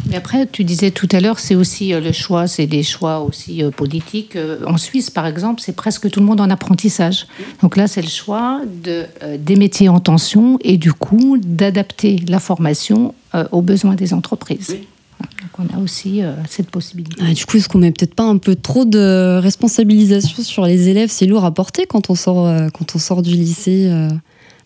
Mais 0.10 0.16
après, 0.18 0.48
tu 0.52 0.64
disais 0.64 0.92
tout 0.92 1.08
à 1.12 1.20
l'heure, 1.20 1.40
c'est 1.40 1.56
aussi 1.56 1.94
euh, 1.94 2.00
le 2.02 2.12
choix, 2.12 2.48
c'est 2.48 2.68
des 2.68 2.84
choix 2.84 3.20
aussi 3.22 3.64
euh, 3.64 3.70
politiques. 3.72 4.38
En 4.66 4.78
Suisse, 4.78 5.10
par 5.10 5.26
exemple, 5.28 5.62
c'est 5.64 5.76
presque 5.76 6.10
tout 6.10 6.20
le 6.20 6.26
monde 6.26 6.42
en 6.42 6.50
apprentissage. 6.50 7.28
Donc 7.62 7.78
là, 7.78 7.88
c'est 7.88 8.02
le 8.02 8.10
choix 8.10 8.62
de, 8.84 9.06
des 9.38 9.56
métiers 9.56 9.90
en 9.90 10.00
tension 10.00 10.58
et 10.62 10.78
du 10.78 10.92
coup 10.94 11.38
d'adapter 11.42 12.18
la 12.28 12.40
formation 12.40 13.14
aux 13.52 13.62
besoins 13.62 13.96
des 13.96 14.14
entreprises. 14.14 14.76
Donc 15.22 15.70
on 15.72 15.78
a 15.78 15.82
aussi 15.82 16.22
euh, 16.22 16.34
cette 16.50 16.70
possibilité. 16.70 17.22
Ah, 17.26 17.34
du 17.34 17.46
coup, 17.46 17.58
est-ce 17.58 17.70
qu'on 17.70 17.78
met 17.78 17.92
peut-être 17.92 18.16
pas 18.16 18.24
un 18.24 18.38
peu 18.38 18.56
trop 18.56 18.84
de 18.86 19.40
responsabilisation 19.42 20.44
sur 20.44 20.66
les 20.66 20.90
élèves? 20.90 21.10
C'est 21.12 21.26
lourd 21.26 21.46
à 21.46 21.52
porter 21.52 21.86
quand 21.86 22.10
on 22.10 22.16
sort, 22.16 22.46
euh, 22.48 22.68
quand 22.70 22.96
on 22.96 23.00
sort 23.00 23.22
du 23.22 23.32
lycée, 23.32 23.88
euh, 23.90 24.10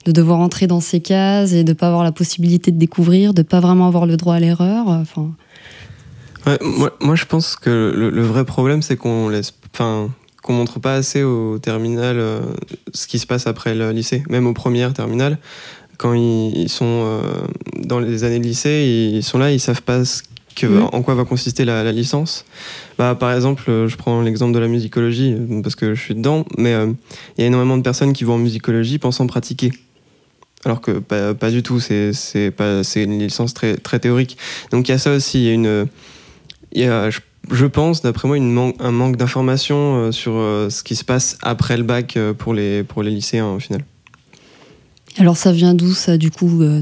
de 0.06 0.12
devoir 0.12 0.40
entrer 0.40 0.66
dans 0.68 0.80
ces 0.80 1.00
cases 1.00 1.52
et 1.54 1.64
de 1.64 1.74
pas 1.74 1.88
avoir 1.88 2.04
la 2.04 2.12
possibilité 2.12 2.72
de 2.72 2.78
découvrir, 2.78 3.34
de 3.34 3.42
pas 3.42 3.60
vraiment 3.60 3.88
avoir 3.88 4.06
le 4.06 4.18
droit 4.18 4.36
à 4.36 4.40
l'erreur. 4.40 4.90
euh, 4.90 5.02
Enfin, 5.02 5.32
Ouais, 6.46 6.58
moi, 6.62 6.96
moi, 7.02 7.16
je 7.16 7.26
pense 7.26 7.58
que 7.58 7.94
le, 7.96 8.10
le 8.10 8.22
vrai 8.22 8.46
problème, 8.46 8.82
c'est 8.82 8.96
qu'on 8.96 9.28
laisse, 9.28 9.54
enfin, 9.74 10.10
qu'on 10.42 10.54
montre 10.54 10.80
pas 10.80 10.94
assez 10.96 11.22
au 11.24 11.60
terminal 11.60 12.18
euh, 12.20 12.40
ce 12.94 13.06
qui 13.06 13.20
se 13.20 13.28
passe 13.28 13.48
après 13.48 13.76
le 13.76 13.92
lycée, 13.92 14.24
même 14.30 14.48
aux 14.48 14.54
premières 14.54 14.94
terminales. 14.94 15.40
Quand 15.98 16.14
ils, 16.14 16.56
ils 16.56 16.70
sont 16.70 16.86
euh, 17.06 17.22
dans 17.84 18.00
les 18.00 18.24
années 18.24 18.40
de 18.40 18.44
lycée, 18.44 19.12
ils 19.14 19.24
sont 19.24 19.38
là, 19.40 19.52
ils 19.52 19.60
savent 19.60 19.82
pas 19.82 20.06
ce 20.06 20.22
que, 20.56 20.66
Mhm. 20.68 20.90
en 20.92 21.02
quoi 21.04 21.14
va 21.16 21.24
consister 21.26 21.66
la, 21.66 21.84
la 21.84 21.92
licence. 21.92 22.44
Bah, 22.98 23.16
par 23.20 23.32
exemple, 23.32 23.64
euh, 23.70 23.88
je 23.88 23.96
prends 23.96 24.22
l'exemple 24.22 24.54
de 24.54 24.60
la 24.60 24.68
musicologie 24.68 25.34
euh, 25.34 25.62
parce 25.62 25.76
que 25.76 25.94
je 25.94 26.02
suis 26.02 26.16
dedans, 26.16 26.46
mais 26.58 26.74
euh, 26.74 26.88
il 27.38 27.42
y 27.42 27.44
a 27.44 27.48
énormément 27.48 27.78
de 27.78 27.84
personnes 27.84 28.14
qui 28.14 28.24
vont 28.24 28.34
en 28.36 28.40
musicologie 28.40 28.98
pensant 28.98 29.28
pratiquer. 29.28 29.72
Alors 30.66 30.82
que 30.82 30.92
pas, 31.00 31.34
pas 31.36 31.52
du 31.52 31.62
tout, 31.64 31.80
c'est 31.80 32.12
une 32.96 33.20
licence 33.20 33.54
très 33.54 33.78
très 33.78 34.00
théorique. 34.00 34.38
Donc 34.72 34.88
il 34.88 34.92
y 34.92 34.96
a 34.96 34.98
ça 34.98 35.14
aussi, 35.14 35.40
il 35.40 35.46
y 35.46 35.50
a 35.50 35.54
une 35.54 35.88
il 36.74 36.82
y 36.82 36.86
a, 36.86 37.10
je, 37.12 37.20
je 37.52 37.66
pense, 37.68 38.02
d'après 38.02 38.28
moi, 38.28 38.36
une 38.38 38.52
man- 38.52 38.74
un 38.80 38.92
manque 38.92 39.16
d'informations 39.16 39.96
euh, 40.08 40.12
sur 40.12 40.34
euh, 40.36 40.70
ce 40.72 40.82
qui 40.84 40.96
se 40.96 41.06
passe 41.06 41.38
après 41.44 41.78
le 41.78 41.84
bac 41.84 42.18
pour 42.40 42.54
les, 42.56 42.84
pour 42.84 43.04
les 43.04 43.12
lycéens 43.12 43.48
au 43.54 43.60
final. 43.60 43.84
Alors 45.20 45.38
ça 45.38 45.52
vient 45.52 45.74
d'où 45.74 45.94
ça 45.94 46.18
du 46.18 46.30
coup 46.32 46.62
euh, 46.62 46.82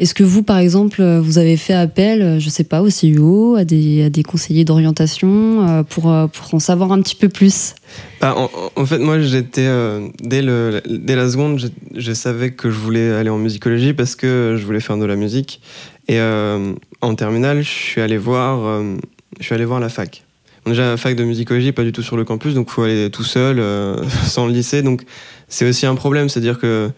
Est-ce 0.00 0.14
que 0.14 0.24
vous, 0.24 0.42
par 0.42 0.58
exemple, 0.58 1.02
euh, 1.02 1.20
vous 1.20 1.38
avez 1.38 1.56
fait 1.56 1.74
appel, 1.74 2.22
euh, 2.22 2.40
je 2.40 2.48
sais 2.48 2.64
pas, 2.64 2.82
au 2.82 2.88
CUO, 2.88 3.56
à 3.56 3.64
des, 3.64 4.04
à 4.04 4.10
des 4.10 4.22
conseillers 4.22 4.64
d'orientation 4.64 5.84
pour, 5.88 6.02
pour 6.02 6.54
en 6.54 6.58
savoir 6.58 6.92
un 6.92 7.02
petit 7.02 7.16
peu 7.16 7.28
plus? 7.28 7.74
Bah, 8.20 8.34
en, 8.76 8.86
fait, 8.86 8.98
moi, 8.98 9.20
j'étais 9.20 9.68
dès, 10.22 10.42
le, 10.42 10.80
dès 10.88 11.16
la 11.16 11.28
seconde, 11.30 11.70
je, 11.94 12.12
savais 12.12 12.52
que 12.52 12.70
je 12.70 12.78
voulais 12.78 13.12
aller 13.12 13.30
en 13.30 13.38
musicologie 13.38 13.92
parce 13.92 14.16
que 14.16 14.56
je 14.58 14.64
voulais 14.64 14.80
faire 14.80 14.96
de 14.96 15.04
la 15.04 15.16
musique. 15.16 15.60
Et 16.08 16.18
en 16.20 17.14
terminale, 17.14 17.62
je 17.62 17.68
suis 17.68 18.00
allé 18.00 18.16
voir, 18.16 18.82
je 19.38 19.44
suis 19.44 19.54
allé 19.54 19.64
voir 19.64 19.80
la 19.80 19.88
fac. 19.88 20.24
Déjà, 20.66 20.88
la 20.88 20.96
fac 20.96 21.14
de 21.14 21.24
musicologie, 21.24 21.72
pas 21.72 21.82
du 21.82 21.92
tout 21.92 22.02
sur 22.02 22.16
le 22.16 22.24
campus, 22.24 22.54
donc 22.54 22.70
faut 22.70 22.82
aller 22.82 23.10
tout 23.10 23.22
seul, 23.22 23.62
sans 24.24 24.46
le 24.46 24.52
lycée. 24.52 24.82
Donc 24.82 25.02
c'est 25.48 25.68
aussi 25.68 25.86
un 25.86 25.94
problème, 25.94 26.28
c'est-à-dire 26.28 26.58
que 26.58 26.90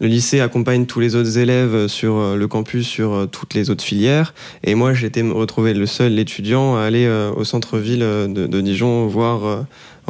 le 0.00 0.06
lycée 0.06 0.40
accompagne 0.40 0.86
tous 0.86 1.00
les 1.00 1.16
autres 1.16 1.38
élèves 1.38 1.88
sur 1.88 2.16
euh, 2.16 2.36
le 2.36 2.48
campus, 2.48 2.86
sur 2.86 3.12
euh, 3.12 3.26
toutes 3.26 3.54
les 3.54 3.70
autres 3.70 3.84
filières. 3.84 4.32
Et 4.62 4.74
moi, 4.74 4.94
j'étais 4.94 5.22
me 5.22 5.32
retrouver 5.32 5.74
le 5.74 5.86
seul 5.86 6.18
étudiant 6.18 6.76
à 6.76 6.82
aller 6.82 7.06
euh, 7.06 7.32
au 7.32 7.44
centre-ville 7.44 8.00
de, 8.00 8.46
de 8.46 8.60
Dijon 8.60 9.06
voir, 9.06 9.66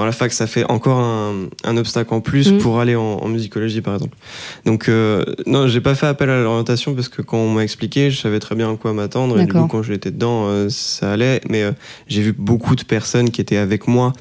la 0.06 0.12
fac. 0.12 0.32
Ça 0.32 0.46
fait 0.46 0.64
encore 0.70 0.98
un, 1.00 1.48
un 1.64 1.76
obstacle 1.76 2.12
en 2.14 2.20
plus 2.20 2.52
Mm. 2.52 2.58
pour 2.58 2.80
aller 2.80 2.94
en, 2.96 3.02
en 3.02 3.28
musicologie, 3.28 3.80
par 3.80 3.94
exemple. 3.94 4.16
Donc, 4.64 4.88
euh, 4.88 5.24
non, 5.46 5.66
j'ai 5.68 5.80
pas 5.80 5.94
fait 5.94 6.06
appel 6.06 6.30
à 6.30 6.42
l'orientation 6.42 6.94
parce 6.94 7.08
que 7.08 7.22
quand 7.22 7.38
on 7.38 7.50
m'a 7.50 7.62
expliqué, 7.64 8.10
je 8.10 8.20
savais 8.20 8.38
très 8.40 8.54
bien 8.54 8.72
à 8.72 8.76
quoi 8.76 8.92
m'attendre. 8.92 9.36
Et 9.38 9.46
du 9.46 9.52
coup, 9.52 9.68
quand 9.68 9.82
j'étais 9.82 10.10
dedans, 10.10 10.46
euh, 10.46 10.68
ça 10.68 11.12
allait. 11.12 11.40
Mais 11.48 11.62
euh, 11.62 11.72
j'ai 12.06 12.22
vu 12.22 12.32
beaucoup 12.32 12.76
de 12.76 12.84
personnes 12.84 13.30
qui 13.30 13.40
étaient 13.40 13.56
avec 13.56 13.88
moi 13.88 14.12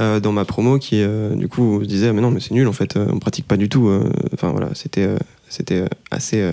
euh, 0.00 0.20
dans 0.20 0.32
ma 0.32 0.44
promo 0.44 0.78
qui, 0.78 1.02
du 1.34 1.48
coup, 1.48 1.80
se 1.82 1.86
disaient, 1.88 2.08
Ah, 2.08 2.12
mais 2.12 2.20
non, 2.20 2.30
mais 2.30 2.40
c'est 2.40 2.52
nul, 2.54 2.68
en 2.68 2.72
fait, 2.72 2.96
on 2.96 3.18
pratique 3.18 3.46
pas 3.46 3.56
du 3.56 3.68
tout. 3.68 3.90
Enfin, 4.34 4.50
voilà, 4.50 4.68
c'était 4.74 5.08
c'était 5.48 5.84
assez. 6.10 6.50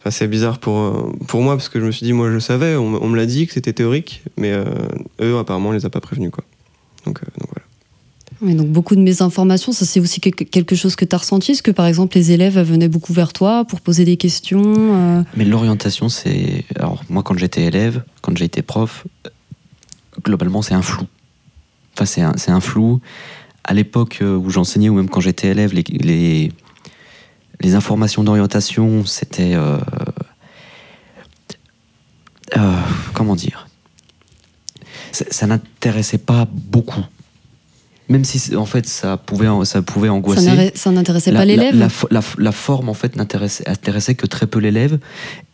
Enfin, 0.00 0.10
c'est 0.10 0.28
bizarre 0.28 0.58
pour, 0.58 1.12
pour 1.26 1.42
moi 1.42 1.56
parce 1.56 1.68
que 1.68 1.80
je 1.80 1.84
me 1.84 1.90
suis 1.90 2.04
dit, 2.06 2.12
moi 2.12 2.30
je 2.30 2.38
savais, 2.38 2.76
on, 2.76 2.88
me- 2.88 2.98
on 3.02 3.08
me 3.08 3.16
l'a 3.16 3.26
dit 3.26 3.46
que 3.48 3.52
c'était 3.52 3.72
théorique, 3.72 4.22
mais 4.36 4.52
eux 5.20 5.38
apparemment 5.38 5.70
on 5.70 5.72
les 5.72 5.84
a 5.86 5.90
pas 5.90 6.00
prévenus. 6.00 6.30
Quoi. 6.30 6.44
Donc, 7.04 7.20
donc 7.20 7.48
voilà. 7.52 7.66
Donc 8.40 8.68
beaucoup 8.68 8.94
de 8.94 9.00
mes 9.00 9.20
informations, 9.20 9.72
ça 9.72 9.84
c'est 9.84 9.98
aussi 9.98 10.20
quelque- 10.20 10.76
chose 10.76 10.94
que 10.94 11.04
tu 11.04 11.14
as 11.14 11.18
ressenti 11.18 11.52
Est-ce 11.52 11.62
que 11.62 11.72
par 11.72 11.86
exemple 11.86 12.16
les 12.16 12.30
élèves 12.30 12.58
venaient 12.60 12.88
beaucoup 12.88 13.12
vers 13.12 13.32
toi 13.32 13.64
pour 13.64 13.80
poser 13.80 14.04
des 14.04 14.16
questions 14.16 14.62
euh, 14.64 15.22
Mais 15.36 15.44
l'orientation, 15.44 16.08
c'est. 16.08 16.64
Alors, 16.76 17.02
moi, 17.08 17.22
quand 17.24 17.36
j'étais 17.36 17.64
élève, 17.64 18.04
quand 18.22 18.36
j'ai 18.38 18.44
été 18.44 18.62
prof, 18.62 19.06
globalement, 20.22 20.62
c'est 20.62 20.74
un 20.74 20.82
flou. 20.82 21.04
Enfin, 21.94 22.04
c'est 22.04 22.20
un, 22.22 22.34
un 22.54 22.60
flou. 22.60 23.00
À 23.64 23.74
l'époque 23.74 24.18
euh, 24.22 24.36
où 24.36 24.50
j'enseignais, 24.50 24.88
ou 24.88 24.94
même 24.94 25.08
quand 25.08 25.20
j'étais 25.20 25.48
élève, 25.48 25.74
les, 25.74 26.52
les, 27.60 27.74
informations 27.74 28.22
d'orientation, 28.22 29.04
c'était. 29.04 29.54
euh, 29.54 29.78
comment 33.14 33.34
dire? 33.34 33.66
Ça 35.10 35.46
n'intéressait 35.48 36.18
pas 36.18 36.46
beaucoup. 36.50 37.04
Même 38.08 38.24
si, 38.24 38.56
en 38.56 38.64
fait, 38.64 38.86
ça 38.86 39.16
pouvait, 39.18 39.48
ça 39.64 39.82
pouvait 39.82 40.08
angoisser. 40.08 40.72
ça 40.74 40.90
n'intéressait 40.90 41.32
pas 41.32 41.44
l'élève 41.44 41.76
La, 41.78 41.88
fo- 41.88 42.06
la, 42.10 42.20
la 42.38 42.52
forme, 42.52 42.88
en 42.88 42.94
fait, 42.94 43.16
n'intéressait 43.16 43.68
intéressait 43.68 44.14
que 44.14 44.26
très 44.26 44.46
peu 44.46 44.60
l'élève. 44.60 44.98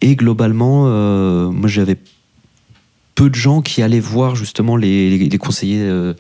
Et 0.01 0.15
globalement, 0.15 0.85
euh, 0.87 1.51
moi, 1.51 1.69
j'avais 1.69 1.97
peu 3.17 3.29
de 3.31 3.35
gens 3.35 3.61
qui 3.61 3.83
allaient 3.83 4.01
voir 4.01 4.37
justement 4.37 4.77
les, 4.77 5.19
les- 5.19 5.29
les 5.29 5.39
conseillers, 5.39 5.83
euh, 5.83 6.15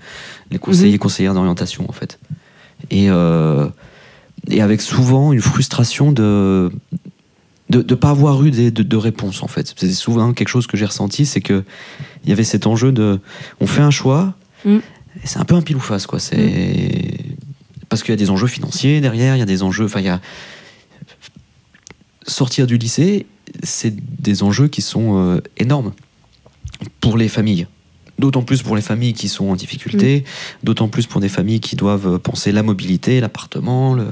les 0.50 0.58
conseillers, 0.58 0.92
Mhm. 0.92 0.98
conseillères 0.98 1.34
d'orientation, 1.34 1.84
en 1.88 1.92
fait. 1.92 2.18
Et, 2.90 3.06
euh, 3.10 3.68
et 4.48 4.60
avec 4.60 4.80
souvent 4.80 5.32
une 5.32 5.40
frustration 5.40 6.10
de 6.12 6.70
de 7.70 7.78
ne 7.78 7.94
pas 7.94 8.10
avoir 8.10 8.44
eu 8.44 8.50
des- 8.50 8.70
de, 8.70 8.82
de 8.82 8.96
réponse, 8.96 9.42
en 9.42 9.48
fait. 9.48 9.72
C'est 9.76 9.90
souvent 9.94 10.32
quelque 10.34 10.48
chose 10.50 10.66
que 10.66 10.76
j'ai 10.76 10.84
ressenti, 10.84 11.24
c'est 11.24 11.40
que 11.40 11.64
il 12.22 12.28
y 12.28 12.32
avait 12.32 12.44
cet 12.44 12.66
enjeu 12.66 12.92
de... 12.92 13.20
On 13.60 13.66
fait 13.66 13.80
un 13.80 13.90
choix, 13.90 14.34
Mhm. 14.66 14.80
C'est 15.22 15.38
un 15.38 15.44
peu 15.44 15.54
un 15.54 15.62
pile 15.62 15.76
ou 15.76 15.80
face, 15.80 16.06
quoi. 16.06 16.18
C'est... 16.18 17.18
Parce 17.88 18.02
qu'il 18.02 18.10
y 18.10 18.14
a 18.14 18.16
des 18.16 18.30
enjeux 18.30 18.48
financiers 18.48 19.00
derrière, 19.00 19.36
il 19.36 19.38
y 19.38 19.42
a 19.42 19.46
des 19.46 19.62
enjeux... 19.62 19.84
Enfin, 19.84 20.00
il 20.00 20.06
y 20.06 20.10
a... 20.10 20.20
Sortir 22.26 22.66
du 22.66 22.78
lycée, 22.78 23.26
c'est 23.62 23.94
des 24.20 24.42
enjeux 24.42 24.68
qui 24.68 24.82
sont 24.82 25.18
euh, 25.18 25.40
énormes 25.58 25.92
pour 27.00 27.16
les 27.16 27.28
familles. 27.28 27.66
D'autant 28.18 28.42
plus 28.42 28.62
pour 28.62 28.76
les 28.76 28.82
familles 28.82 29.12
qui 29.12 29.28
sont 29.28 29.46
en 29.46 29.56
difficulté, 29.56 30.24
d'autant 30.62 30.88
plus 30.88 31.06
pour 31.06 31.20
des 31.20 31.28
familles 31.28 31.60
qui 31.60 31.76
doivent 31.76 32.18
penser 32.18 32.52
la 32.52 32.62
mobilité, 32.62 33.20
l'appartement. 33.20 33.94
Le... 33.94 34.06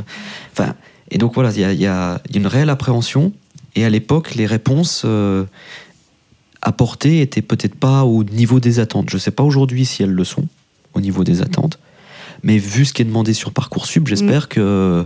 Enfin, 0.52 0.74
et 1.10 1.18
donc 1.18 1.34
voilà, 1.34 1.50
il 1.52 1.80
y 1.80 1.86
a, 1.86 2.20
y 2.30 2.36
une 2.36 2.46
réelle 2.46 2.70
appréhension. 2.70 3.32
Et 3.74 3.84
à 3.84 3.90
l'époque, 3.90 4.34
les 4.34 4.46
réponses 4.46 5.02
euh, 5.04 5.44
apportées 6.60 7.20
étaient 7.20 7.42
peut-être 7.42 7.74
pas 7.74 8.04
au 8.04 8.24
niveau 8.24 8.60
des 8.60 8.80
attentes. 8.80 9.08
Je 9.08 9.16
ne 9.16 9.20
sais 9.20 9.30
pas 9.30 9.42
aujourd'hui 9.42 9.86
si 9.86 10.02
elles 10.02 10.10
le 10.10 10.24
sont, 10.24 10.46
niveau 11.02 11.24
des 11.24 11.42
attentes. 11.42 11.78
Mais 12.42 12.58
vu 12.58 12.84
ce 12.84 12.92
qui 12.92 13.02
est 13.02 13.04
demandé 13.04 13.34
sur 13.34 13.52
Parcoursup, 13.52 14.08
j'espère 14.08 14.48
que 14.48 14.60
euh, 14.60 15.04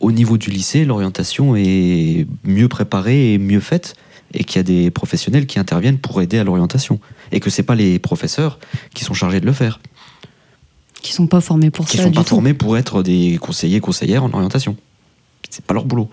au 0.00 0.10
niveau 0.10 0.36
du 0.36 0.50
lycée, 0.50 0.84
l'orientation 0.84 1.54
est 1.54 2.26
mieux 2.44 2.68
préparée 2.68 3.34
et 3.34 3.38
mieux 3.38 3.60
faite 3.60 3.94
et 4.34 4.42
qu'il 4.42 4.56
y 4.56 4.60
a 4.60 4.64
des 4.64 4.90
professionnels 4.90 5.46
qui 5.46 5.60
interviennent 5.60 5.98
pour 5.98 6.20
aider 6.20 6.38
à 6.38 6.44
l'orientation 6.44 6.98
et 7.30 7.38
que 7.38 7.50
c'est 7.50 7.62
pas 7.62 7.76
les 7.76 7.98
professeurs 8.00 8.58
qui 8.94 9.04
sont 9.04 9.14
chargés 9.14 9.40
de 9.40 9.46
le 9.46 9.52
faire, 9.52 9.78
qui 11.02 11.12
sont 11.12 11.28
pas 11.28 11.40
formés 11.40 11.70
pour 11.70 11.86
qui 11.86 11.98
ça 11.98 12.04
sont 12.04 12.10
du 12.10 12.16
pas 12.16 12.24
tout. 12.24 12.30
formés 12.30 12.54
pour 12.54 12.76
être 12.76 13.04
des 13.04 13.38
conseillers 13.40 13.80
conseillères 13.80 14.24
en 14.24 14.32
orientation. 14.32 14.76
C'est 15.48 15.64
pas 15.64 15.74
leur 15.74 15.84
boulot. 15.84 16.10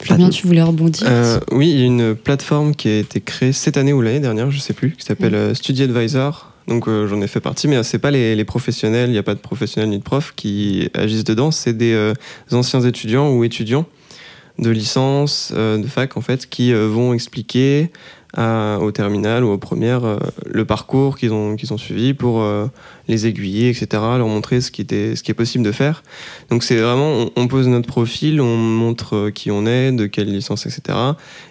Flavien, 0.00 0.30
tu 0.30 0.48
voulais 0.48 0.62
rebondir 0.62 1.06
Euh, 1.06 1.38
oui, 1.52 1.70
il 1.70 1.78
y 1.78 1.82
a 1.82 1.86
une 1.86 2.16
plateforme 2.16 2.74
qui 2.74 2.88
a 2.88 2.98
été 2.98 3.20
créée 3.20 3.52
cette 3.52 3.76
année 3.76 3.92
ou 3.92 4.00
l'année 4.00 4.18
dernière, 4.18 4.50
je 4.50 4.58
sais 4.58 4.72
plus, 4.72 4.96
qui 4.96 5.04
s'appelle 5.06 5.36
euh, 5.36 5.54
Study 5.54 5.84
Advisor. 5.84 6.51
Donc 6.68 6.88
euh, 6.88 7.08
j'en 7.08 7.20
ai 7.20 7.26
fait 7.26 7.40
partie, 7.40 7.68
mais 7.68 7.82
c'est 7.82 7.98
pas 7.98 8.10
les, 8.10 8.44
professionnels, 8.44 9.10
il 9.10 9.12
n'y 9.12 9.18
a 9.18 9.22
pas 9.22 9.34
de 9.34 9.40
professionnels 9.40 9.90
ni 9.90 9.98
de 9.98 10.02
profs 10.02 10.32
qui 10.34 10.88
agissent 10.94 11.24
dedans, 11.24 11.50
c'est 11.50 11.76
des 11.76 11.92
euh, 11.92 12.14
anciens 12.52 12.80
étudiants 12.82 13.30
ou 13.30 13.44
étudiants 13.44 13.84
de 14.58 14.70
licence, 14.70 15.52
euh, 15.56 15.78
de 15.78 15.86
fac 15.86 16.16
en 16.16 16.20
fait, 16.20 16.48
qui 16.48 16.72
vont 16.72 17.14
expliquer 17.14 17.90
au 18.38 18.90
terminal 18.92 19.44
ou 19.44 19.50
aux 19.50 19.58
premières 19.58 20.18
le 20.46 20.64
parcours 20.64 21.18
qu'ils 21.18 21.34
ont, 21.34 21.54
suivi 21.76 22.14
pour 22.14 22.42
les 23.06 23.26
aiguiller, 23.26 23.68
etc., 23.68 23.86
leur 23.92 24.26
montrer 24.26 24.62
ce 24.62 24.70
qui, 24.70 24.86
est 24.90 25.34
possible 25.34 25.62
de 25.62 25.70
faire. 25.70 26.02
Donc 26.48 26.62
c'est 26.62 26.76
vraiment, 26.76 27.26
on, 27.36 27.46
pose 27.46 27.68
notre 27.68 27.88
profil, 27.88 28.40
on 28.40 28.56
montre 28.56 29.28
qui 29.28 29.50
on 29.50 29.66
est, 29.66 29.92
de 29.92 30.06
quelle 30.06 30.32
licence, 30.32 30.64
etc. 30.64 30.98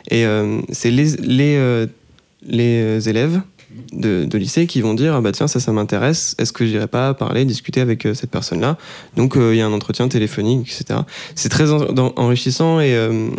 Et 0.10 0.26
c'est 0.71 0.89
les 0.89 1.88
élèves 3.08 3.41
de, 3.94 4.26
de 4.26 4.38
lycée 4.38 4.68
qui 4.68 4.82
vont 4.82 4.94
dire 4.94 5.16
ah 5.16 5.22
bah 5.22 5.32
tiens 5.32 5.48
ça 5.48 5.60
ça 5.60 5.72
m'intéresse 5.72 6.36
est-ce 6.40 6.54
que 6.54 6.66
j'irai 6.66 6.88
pas 6.88 7.14
parler 7.14 7.46
discuter 7.46 7.82
avec 7.82 8.06
euh, 8.06 8.14
cette 8.14 8.32
personne 8.32 8.62
là 8.62 8.78
donc 9.18 9.36
euh, 9.38 9.54
il 9.54 9.58
y 9.58 9.62
a 9.62 9.66
un 9.68 9.74
entretien 9.74 10.08
téléphonique 10.08 10.72
etc 10.72 11.02
c'est 11.36 11.50
très 11.50 11.72
en- 11.72 12.14
enrichissant 12.16 12.80
et 12.80 12.94
euh, 12.96 13.30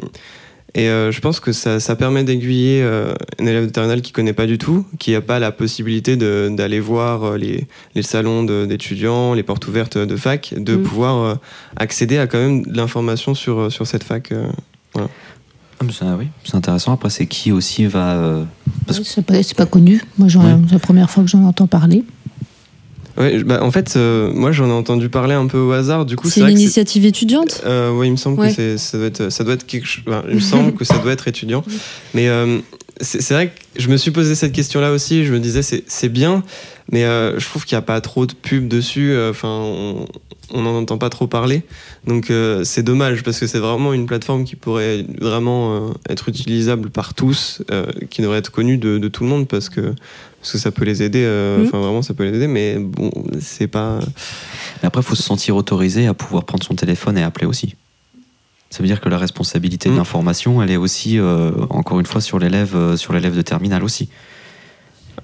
Et 0.75 0.87
je 0.87 1.21
pense 1.21 1.39
que 1.39 1.53
ça, 1.53 1.81
ça 1.81 1.97
permet 1.97 2.25
d'aiguiller 2.25 2.83
un 2.83 3.47
élève 3.47 3.67
de 3.67 3.71
terminale 3.71 4.01
qui 4.01 4.11
connaît 4.11 4.33
pas 4.33 4.47
du 4.47 4.57
tout, 4.57 4.87
qui 4.99 5.13
n'a 5.13 5.21
pas 5.21 5.39
la 5.39 5.53
possibilité 5.53 6.17
d'aller 6.17 6.81
voir 6.81 7.37
les, 7.37 7.67
les 7.95 8.03
salons 8.03 8.43
d'étudiants, 8.65 9.35
les 9.35 9.43
portes 9.43 9.69
ouvertes 9.69 9.99
de 9.99 10.17
fac, 10.17 10.55
de 10.57 10.77
Mm. 10.77 10.83
pouvoir 10.83 11.39
accéder 11.77 12.17
à 12.17 12.27
quand 12.27 12.39
même 12.39 12.63
de 12.65 12.75
l'information 12.75 13.35
sur, 13.35 13.71
sur 13.71 13.87
cette 13.87 14.03
fac. 14.03 14.33
euh. 14.33 14.47
Ah, 16.03 16.17
oui, 16.19 16.27
c'est 16.45 16.55
intéressant. 16.55 16.93
Après, 16.93 17.11
c'est 17.11 17.27
qui 17.27 17.53
aussi 17.53 17.87
va. 17.87 18.13
euh, 18.15 18.45
Parce 18.87 19.03
C'est 19.03 19.25
pas, 19.25 19.43
c'est 19.43 19.57
pas 19.57 19.67
connu. 19.67 20.03
Moi, 20.19 20.29
j'en- 20.29 20.45
Ouais. 20.45 20.57
c'est 20.67 20.73
la 20.75 20.79
première 20.79 21.11
fois 21.11 21.23
que 21.25 21.29
j'en 21.31 21.45
entends 21.45 21.67
parler. 21.67 22.05
Ouais, 23.19 23.43
bah, 23.45 23.63
en 23.63 23.71
fait, 23.71 23.93
euh, 23.97 24.33
moi 24.33 24.53
j'en 24.53 24.69
ai 24.69 24.73
entendu 24.73 25.11
parler 25.11 25.35
un 25.35 25.47
peu 25.47 25.59
au 25.59 25.73
hasard. 25.73 26.07
Du 26.07 26.17
coup, 26.17 26.31
C'est 26.31 26.41
que 26.41 26.47
l'initiative 26.47 27.05
étudiante? 27.05 27.61
Euh, 27.67 27.91
oui, 27.93 28.07
il 28.07 28.13
me 28.13 28.17
semble 28.17 28.41
Ouais. 28.41 28.49
que 28.49 28.55
c'est- 28.55 28.79
ça 28.79 28.97
doit 28.97 29.07
être, 29.09 29.29
ça 29.31 29.45
doit 29.45 29.53
être 29.55 29.67
quelque 29.67 29.87
chose. 29.87 30.05
enfin, 30.09 30.23
il 30.31 30.37
me 30.37 30.41
semble 30.41 30.73
que 30.73 30.85
ça 30.87 30.97
doit 30.99 31.13
être 31.13 31.29
étudiant. 31.29 31.63
Mais 32.15 32.29
euh, 32.29 32.59
c'est 33.03 33.21
c'est 33.21 33.35
vrai 33.35 33.49
que 33.49 33.53
je 33.83 33.89
me 33.89 33.99
suis 33.99 34.13
posé 34.13 34.35
cette 34.35 34.53
question-là 34.53 34.93
aussi. 34.93 35.27
Je 35.27 35.33
me 35.35 35.41
disais, 35.41 35.61
c'est 35.63 35.85
c'est 35.89 36.09
bien, 36.09 36.43
mais 36.91 37.05
euh, 37.05 37.39
je 37.39 37.47
trouve 37.47 37.65
qu'il 37.65 37.77
n'y 37.77 37.81
a 37.81 37.83
pas 37.83 38.01
trop 38.01 38.27
de 38.27 38.33
pub 38.35 38.69
dessus. 38.69 39.13
euh, 39.13 39.31
Enfin, 39.31 39.49
on 39.49 40.07
on 40.55 40.61
n'en 40.63 40.75
entend 40.77 40.99
pas 40.99 41.09
trop 41.09 41.27
parler. 41.27 41.63
Donc 42.07 42.31
euh, 42.31 42.63
c'est 42.65 42.83
dommage 42.83 43.23
parce 43.23 43.39
que 43.41 43.47
c'est 43.47 43.59
vraiment 43.61 43.95
une 43.95 44.05
plateforme 44.05 44.45
qui 44.45 44.55
pourrait 44.55 45.07
vraiment 45.21 45.75
euh, 45.89 45.93
être 46.11 46.29
utilisable 46.29 46.91
par 46.91 47.15
tous, 47.15 47.63
euh, 47.71 47.87
qui 48.11 48.21
devrait 48.21 48.39
être 48.39 48.51
connue 48.51 48.77
de, 48.77 48.99
de 48.99 49.09
tout 49.09 49.23
le 49.25 49.31
monde 49.31 49.49
parce 49.49 49.71
que 49.71 49.95
parce 50.41 50.53
que 50.53 50.59
ça 50.59 50.71
peut 50.73 50.85
les 50.85 51.03
aider. 51.03 51.23
euh, 51.25 51.59
Mhm. 51.61 51.67
Enfin, 51.69 51.79
vraiment, 51.79 52.03
ça 52.03 52.13
peut 52.15 52.25
les 52.25 52.35
aider. 52.37 52.49
Mais 52.49 52.77
bon, 52.79 53.11
c'est 53.41 53.69
pas. 53.69 54.01
Mais 54.83 54.89
après, 54.89 55.01
il 55.01 55.05
faut 55.05 55.15
se 55.15 55.23
sentir 55.23 55.57
autorisé 55.57 56.07
à 56.07 56.13
pouvoir 56.15 56.45
prendre 56.45 56.65
son 56.65 56.75
téléphone 56.75 57.17
et 57.17 57.23
appeler 57.23 57.47
aussi. 57.47 57.77
Ça 58.69 58.83
veut 58.83 58.87
dire 58.89 59.01
que 59.01 59.09
la 59.09 59.19
responsabilité 59.19 59.89
de 59.89 59.95
Mm. 59.95 59.99
l'information, 59.99 60.63
elle 60.63 60.71
est 60.71 60.77
aussi, 60.77 61.19
euh, 61.19 61.53
encore 61.71 62.01
une 62.01 62.07
fois, 62.07 62.21
sur 62.21 62.39
l'élève, 62.39 62.75
euh, 62.75 62.97
sur 62.97 63.13
l'élève 63.13 63.37
de 63.37 63.43
terminale 63.43 63.85
aussi. 63.85 64.09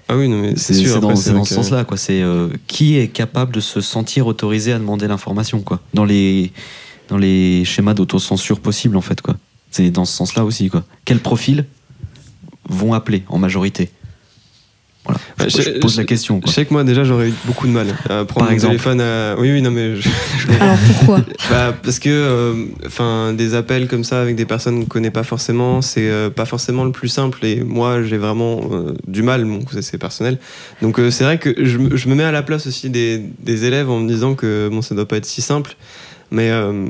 Ah 0.09 0.17
oui, 0.17 0.29
non 0.29 0.39
mais 0.41 0.57
c'est 0.57 0.75
sûr. 0.75 0.95
c'est 0.95 1.33
dans, 1.33 1.45
ce 1.45 1.55
sens-là, 1.55 1.85
quoi. 1.85 1.97
C'est 1.97 2.23
euh, 2.23 2.49
qui 2.67 2.99
est 2.99 3.09
capable 3.09 3.53
de 3.53 3.61
se 3.61 3.81
sentir 3.83 4.27
autorisé 4.27 4.73
à 4.73 4.79
demander 4.79 5.07
l'information, 5.07 5.61
quoi? 5.61 5.81
Dans 5.93 6.05
les 6.05 6.51
dans 7.09 7.19
les 7.19 7.65
schémas 7.65 7.95
d'autocensure 7.95 8.61
possibles, 8.61 8.97
en 8.97 9.03
fait, 9.03 9.21
quoi. 9.21 9.37
C'est 9.71 9.91
dans 9.91 10.07
ce 10.07 10.15
sens-là 10.15 10.45
aussi, 10.45 10.71
quoi. 10.71 10.85
Quels 11.05 11.21
profils 11.21 11.67
vont 12.69 12.95
appeler 12.95 13.23
en 13.29 13.39
majorité? 13.39 13.91
Voilà. 15.09 15.21
Je, 15.39 15.45
Ouais, 15.45 15.51
je 15.51 15.63
je- 15.75 15.79
pose 15.81 15.97
la 15.97 16.05
question. 16.05 16.41
Je 16.47 16.53
sais 16.53 16.67
que 16.67 16.73
moi 16.75 16.85
déjà 16.85 17.03
j'aurais 17.03 17.31
eu 17.31 17.35
beaucoup 17.47 17.67
de 17.67 17.73
mal 17.73 17.87
à 18.11 18.25
prendre 18.25 18.27
Par 18.35 18.45
mon 18.49 18.51
exemple. 18.51 18.73
téléphone 18.73 19.01
à... 19.01 19.35
Oui 19.39 19.51
oui 19.53 19.63
non 19.63 19.71
mais 19.71 19.97
je- 19.97 20.09
Alors 20.61 20.77
pourquoi 20.87 21.21
bah, 21.51 21.75
parce 21.83 21.99
que 21.99 22.11
euh, 22.11 22.67
enfin 22.87 23.33
des 23.33 23.55
appels 23.55 23.89
comme 23.89 24.05
ça 24.05 24.21
avec 24.21 24.37
des 24.37 24.45
personnes 24.45 24.81
qu'on 24.81 24.87
connaît 24.87 25.11
pas 25.11 25.23
forcément 25.23 25.81
c'est 25.81 26.09
euh, 26.11 26.29
pas 26.31 26.45
forcément 26.45 26.85
le 26.85 26.93
plus 26.93 27.09
simple 27.09 27.45
et 27.47 27.63
moi 27.65 28.03
j'ai 28.03 28.19
vraiment 28.19 28.61
euh, 28.73 28.95
du 29.07 29.23
mal 29.23 29.45
bon 29.45 29.61
c'est 29.81 29.97
personnel 29.99 30.39
donc 30.83 30.99
euh, 31.01 31.11
c'est 31.11 31.25
vrai 31.25 31.39
que 31.39 31.55
je, 31.65 31.79
me- 31.79 31.97
je 31.97 32.09
me 32.09 32.15
mets 32.15 32.25
à 32.25 32.33
la 32.33 32.43
place 32.43 32.67
aussi 32.67 32.91
des, 32.91 33.23
des 33.41 33.65
élèves 33.65 33.89
en 33.89 34.01
me 34.01 34.09
disant 34.09 34.35
que 34.35 34.69
bon 34.71 34.83
ça 34.83 34.95
doit 34.95 35.09
pas 35.09 35.17
être 35.17 35.27
si 35.27 35.41
simple 35.41 35.75
mais 36.31 36.51
euh, 36.51 36.87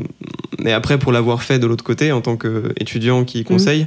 mais 0.58 0.72
après 0.72 0.98
pour 0.98 1.12
l'avoir 1.12 1.42
fait 1.44 1.58
de 1.60 1.66
l'autre 1.68 1.84
côté 1.84 2.10
en 2.10 2.20
tant 2.20 2.36
qu'étudiant 2.36 3.24
qui 3.24 3.44
conseille 3.44 3.86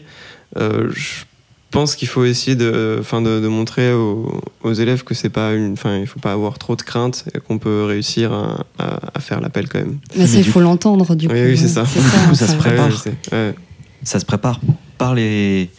euh, 0.58 0.89
je 0.96 1.24
pense 1.71 1.95
qu'il 1.95 2.07
faut 2.07 2.25
essayer 2.25 2.55
de, 2.55 2.97
enfin 2.99 3.21
de, 3.21 3.39
de 3.39 3.47
montrer 3.47 3.93
aux, 3.93 4.41
aux 4.63 4.73
élèves 4.73 5.03
que 5.03 5.13
c'est 5.13 5.29
pas 5.29 5.53
une, 5.53 5.73
enfin 5.73 5.97
il 5.97 6.05
faut 6.07 6.19
pas 6.19 6.34
avoir 6.34 6.60
trop 6.60 6.75
de 6.75 6.81
crainte 6.81 7.25
et 7.34 7.39
qu'on 7.39 7.57
peut 7.57 7.86
réussir 7.86 8.31
à, 8.34 8.65
à- 8.77 8.99
à 9.15 9.19
faire 9.19 9.41
l'appel 9.41 9.67
quand 9.69 9.79
même. 9.79 9.97
Mais 10.17 10.27
ça, 10.27 10.38
il 10.38 10.45
faut 10.45 10.60
l'entendre 10.62 11.15
du 11.15 11.27
coup. 11.27 11.34
Oui, 11.34 11.41
oui, 11.51 11.57
c'est 11.57 11.67
ça. 11.69 11.84
Du 11.84 11.89
coup, 12.29 12.36
ça 12.36 12.47
se 12.47 12.55
prépare. 12.55 12.86
Ouais, 12.88 12.91
je 12.91 12.97
sais. 12.97 13.13
Ouais. 13.31 13.55
ça 14.03 14.19
se 14.19 14.25
prépare 14.25 14.60
par 14.97 15.15
les 15.15 15.69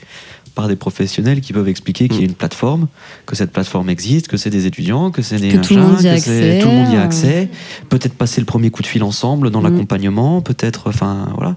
par 0.55 0.69
des 0.69 0.77
professionnels 0.77 1.41
qui 1.41 1.53
peuvent 1.53 1.69
expliquer 1.69 2.09
qu'il 2.09 2.19
y 2.21 2.23
a 2.23 2.27
une 2.27 2.35
plateforme, 2.35 2.89
que 3.27 3.35
cette 3.37 3.53
plateforme 3.53 3.89
existe, 3.89 4.29
que 4.29 4.37
c'est 4.37 4.51
des 4.51 4.67
étudiants, 4.67 5.11
que 5.11 5.23
c'est 5.23 5.39
des 5.39 5.49
Que 5.51 5.57
tout 5.59 5.75
le 5.75 5.81
monde 5.83 6.01
y 6.03 6.09
a 6.09 6.13
accès, 6.13 6.59
tout 6.63 6.69
le 6.69 6.75
monde 6.75 6.93
y 6.93 6.97
a 6.97 7.03
accès. 7.03 7.49
Peut-être 7.89 8.15
passer 8.15 8.41
le 8.41 8.45
premier 8.45 8.71
coup 8.71 8.83
de 8.83 8.87
fil 8.87 9.03
ensemble 9.03 9.51
dans 9.51 9.61
Mm. 9.61 9.65
l'accompagnement, 9.65 10.41
peut-être, 10.43 10.89
enfin 10.89 11.29
voilà. 11.37 11.57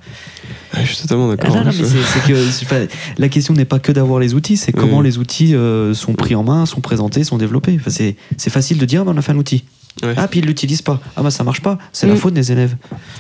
Je 0.82 0.86
suis 0.88 0.98
totalement 0.98 1.30
Ah, 1.32 1.36
d'accord. 1.36 1.56
que- 1.64 2.66
pas- 2.70 2.92
la 3.18 3.30
question 3.30 3.54
n'est 3.54 3.66
pas 3.66 3.80
que 3.80 3.92
d'avoir 3.92 4.20
les 4.20 4.34
outils, 4.34 4.58
c'est 4.58 4.72
comment 4.72 5.02
Mm. 5.02 5.06
les 5.06 5.18
outils 5.18 5.56
euh, 5.56 5.94
sont 5.94 6.14
pris 6.14 6.36
en 6.36 6.44
main, 6.44 6.66
sont 6.66 6.82
présentés, 6.82 7.24
sont 7.24 7.38
développés. 7.38 7.78
Enfin, 7.80 7.92
c'est 7.92 8.50
facile 8.50 8.78
de 8.78 8.86
dire, 8.86 9.02
ah, 9.02 9.06
ben, 9.06 9.14
on 9.16 9.18
a 9.18 9.22
fait 9.22 9.32
un 9.32 9.38
outil. 9.38 9.64
Ouais. 10.04 10.14
Ah, 10.18 10.28
puis 10.28 10.40
ils 10.42 10.46
l'utilisent 10.46 10.82
pas. 10.82 11.00
Ah, 11.16 11.24
bah 11.24 11.32
ça 11.32 11.44
marche 11.46 11.62
pas. 11.62 11.78
C'est 11.94 12.06
la 12.06 12.16
Mm. 12.16 12.18
faute 12.18 12.34
des 12.34 12.52
élèves. 12.52 12.76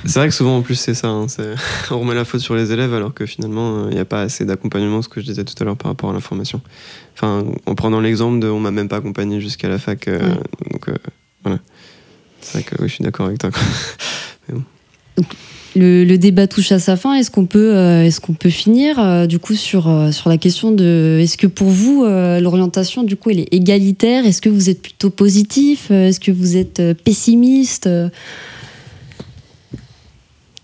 C'est 0.05 0.19
vrai 0.19 0.27
que 0.27 0.33
souvent 0.33 0.57
en 0.57 0.61
plus 0.61 0.75
c'est 0.75 0.93
ça, 0.93 1.07
hein, 1.07 1.25
on 1.91 1.99
remet 1.99 2.13
la 2.15 2.25
faute 2.25 2.41
sur 2.41 2.53
les 2.55 2.71
élèves 2.73 2.93
alors 2.93 3.13
que 3.13 3.25
finalement 3.25 3.85
euh, 3.85 3.87
il 3.91 3.93
n'y 3.95 3.99
a 4.01 4.05
pas 4.05 4.21
assez 4.21 4.43
d'accompagnement, 4.43 5.01
ce 5.01 5.07
que 5.07 5.21
je 5.21 5.25
disais 5.25 5.45
tout 5.45 5.53
à 5.61 5.63
l'heure 5.63 5.77
par 5.77 5.91
rapport 5.91 6.09
à 6.09 6.13
l'information. 6.13 6.59
Enfin, 7.13 7.45
en 7.65 7.75
prenant 7.75 8.01
l'exemple 8.01 8.39
de 8.39 8.47
on 8.49 8.59
m'a 8.59 8.71
même 8.71 8.89
pas 8.89 8.97
accompagné 8.97 9.39
jusqu'à 9.39 9.69
la 9.69 9.79
fac, 9.79 10.07
euh, 10.09 10.19
donc 10.71 10.89
euh, 10.89 10.95
voilà. 11.43 11.59
C'est 12.41 12.53
vrai 12.59 12.63
que 12.63 12.75
oui, 12.81 12.89
je 12.89 12.93
suis 12.95 13.03
d'accord 13.03 13.27
avec 13.27 13.37
toi. 13.39 13.51
quoi. 13.51 14.55
Le, 15.75 16.15
débat 16.15 16.47
touche 16.47 16.71
à 16.71 16.79
sa 16.79 16.95
fin. 16.95 17.13
Est-ce 17.15 17.29
qu'on 17.29 17.45
peut, 17.45 17.75
euh, 17.75 18.05
est-ce 18.05 18.21
qu'on 18.21 18.33
peut 18.33 18.49
finir 18.49 18.97
euh, 18.97 19.25
du 19.25 19.39
coup 19.39 19.55
sur 19.55 19.89
euh, 19.89 20.11
sur 20.11 20.29
la 20.29 20.37
question 20.37 20.71
de 20.71 21.19
est-ce 21.21 21.37
que 21.37 21.47
pour 21.47 21.67
vous 21.67 22.05
l'orientation 22.05 23.03
du 23.03 23.17
coup 23.17 23.29
elle 23.29 23.41
est 23.41 23.53
égalitaire? 23.53 24.25
Est-ce 24.25 24.41
que 24.41 24.49
vous 24.49 24.69
êtes 24.69 24.81
plutôt 24.81 25.09
positif? 25.09 25.91
Est-ce 25.91 26.19
que 26.19 26.31
vous 26.31 26.55
êtes 26.55 26.81
pessimiste? 27.03 27.89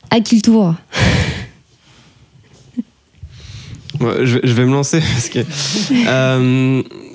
À 0.09 0.19
qui 0.19 0.35
le 0.35 0.41
tour? 0.41 0.75
Je, 3.99 4.39
vais- 4.39 4.65
me 4.65 4.71
lancer 4.71 4.99
parce 4.99 5.29
que 5.29 5.39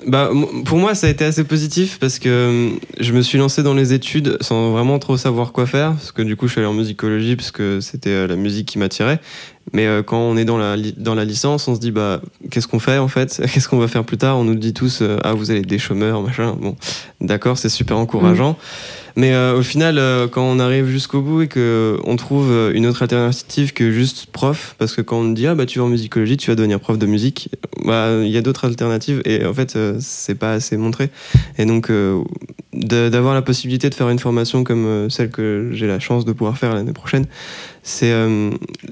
bah, 0.07 0.31
pour 0.63 0.77
moi 0.77 0.95
ça 0.95 1.07
a 1.07 1.09
été 1.09 1.25
assez 1.25 1.43
positif 1.43 1.99
parce 1.99 2.17
que 2.17 2.29
euh, 2.29 2.69
je 2.99 3.11
me 3.11 3.21
suis 3.21 3.37
lancé 3.37 3.61
dans 3.61 3.73
les 3.73 3.91
études 3.91 4.37
sans 4.39 4.71
vraiment 4.71 4.99
trop 4.99 5.17
savoir 5.17 5.51
quoi 5.51 5.65
faire 5.65 5.91
parce 5.91 6.13
que 6.13 6.21
du 6.21 6.37
coup 6.37 6.47
je 6.47 6.53
suis 6.53 6.61
allé 6.61 6.67
en 6.69 6.73
musicologie 6.73 7.35
parce 7.35 7.51
que 7.51 7.81
c'était 7.81 8.11
euh, 8.11 8.27
la 8.27 8.37
musique 8.37 8.67
qui 8.67 8.79
m'attirait. 8.79 9.19
Mais 9.73 9.85
euh, 9.85 10.03
quand 10.03 10.19
on 10.19 10.37
est 10.37 10.45
dans 10.45 10.57
la, 10.57 10.77
dans 10.95 11.13
la 11.13 11.25
licence 11.25 11.67
on 11.67 11.75
se 11.75 11.81
dit 11.81 11.91
bah 11.91 12.21
qu'est-ce 12.49 12.69
qu'on 12.69 12.79
fait 12.79 12.97
en 12.99 13.09
fait? 13.09 13.41
Qu'est-ce 13.53 13.67
qu'on 13.67 13.79
va 13.79 13.89
faire 13.89 14.05
plus 14.05 14.17
tard? 14.17 14.37
On 14.37 14.45
nous 14.45 14.55
dit 14.55 14.73
tous 14.73 15.03
ah 15.23 15.33
vous 15.33 15.51
allez 15.51 15.59
être 15.59 15.67
des 15.67 15.79
chômeurs 15.79 16.21
machin 16.21 16.55
bon 16.57 16.77
d'accord 17.19 17.57
c'est 17.57 17.69
super 17.69 17.97
encourageant 17.97 18.57
mais 19.17 19.33
euh, 19.33 19.57
au 19.57 19.63
final, 19.63 19.97
euh, 19.97 20.27
quand 20.27 20.43
on 20.43 20.59
arrive 20.59 20.85
jusqu'au 20.85 21.21
bout 21.21 21.41
et 21.41 21.47
que 21.47 21.97
on 22.03 22.17
trouve 22.17 22.51
euh, 22.51 22.71
une 22.71 22.85
autre 22.85 23.01
alternative 23.01 23.73
que 23.73 23.89
juste 23.89 24.27
prof, 24.27 24.75
parce 24.77 24.93
que 24.93 25.01
quand 25.01 25.17
on 25.17 25.29
dit 25.31 25.47
ah 25.47 25.55
bah 25.55 25.65
tu 25.65 25.79
vas 25.79 25.85
en 25.85 25.89
musicologie, 25.89 26.37
tu 26.37 26.51
vas 26.51 26.55
devenir 26.55 26.79
prof 26.79 26.99
de 26.99 27.07
musique, 27.07 27.49
bah 27.83 28.11
il 28.21 28.29
y 28.29 28.37
a 28.37 28.43
d'autres 28.43 28.65
alternatives 28.65 29.23
et 29.25 29.43
en 29.43 29.55
fait 29.55 29.75
c'est 29.99 30.35
pas 30.35 30.51
assez 30.51 30.77
montré. 30.77 31.09
Et 31.57 31.65
donc 31.65 31.91
d'avoir 32.73 33.33
la 33.33 33.41
possibilité 33.41 33.89
de 33.89 33.95
faire 33.95 34.07
une 34.09 34.19
formation 34.19 34.63
comme 34.63 35.09
celle 35.09 35.31
que 35.31 35.71
j'ai 35.73 35.87
la 35.87 35.99
chance 35.99 36.23
de 36.23 36.31
pouvoir 36.31 36.55
faire 36.59 36.75
l'année 36.75 36.93
prochaine, 36.93 37.25
c'est 37.81 38.13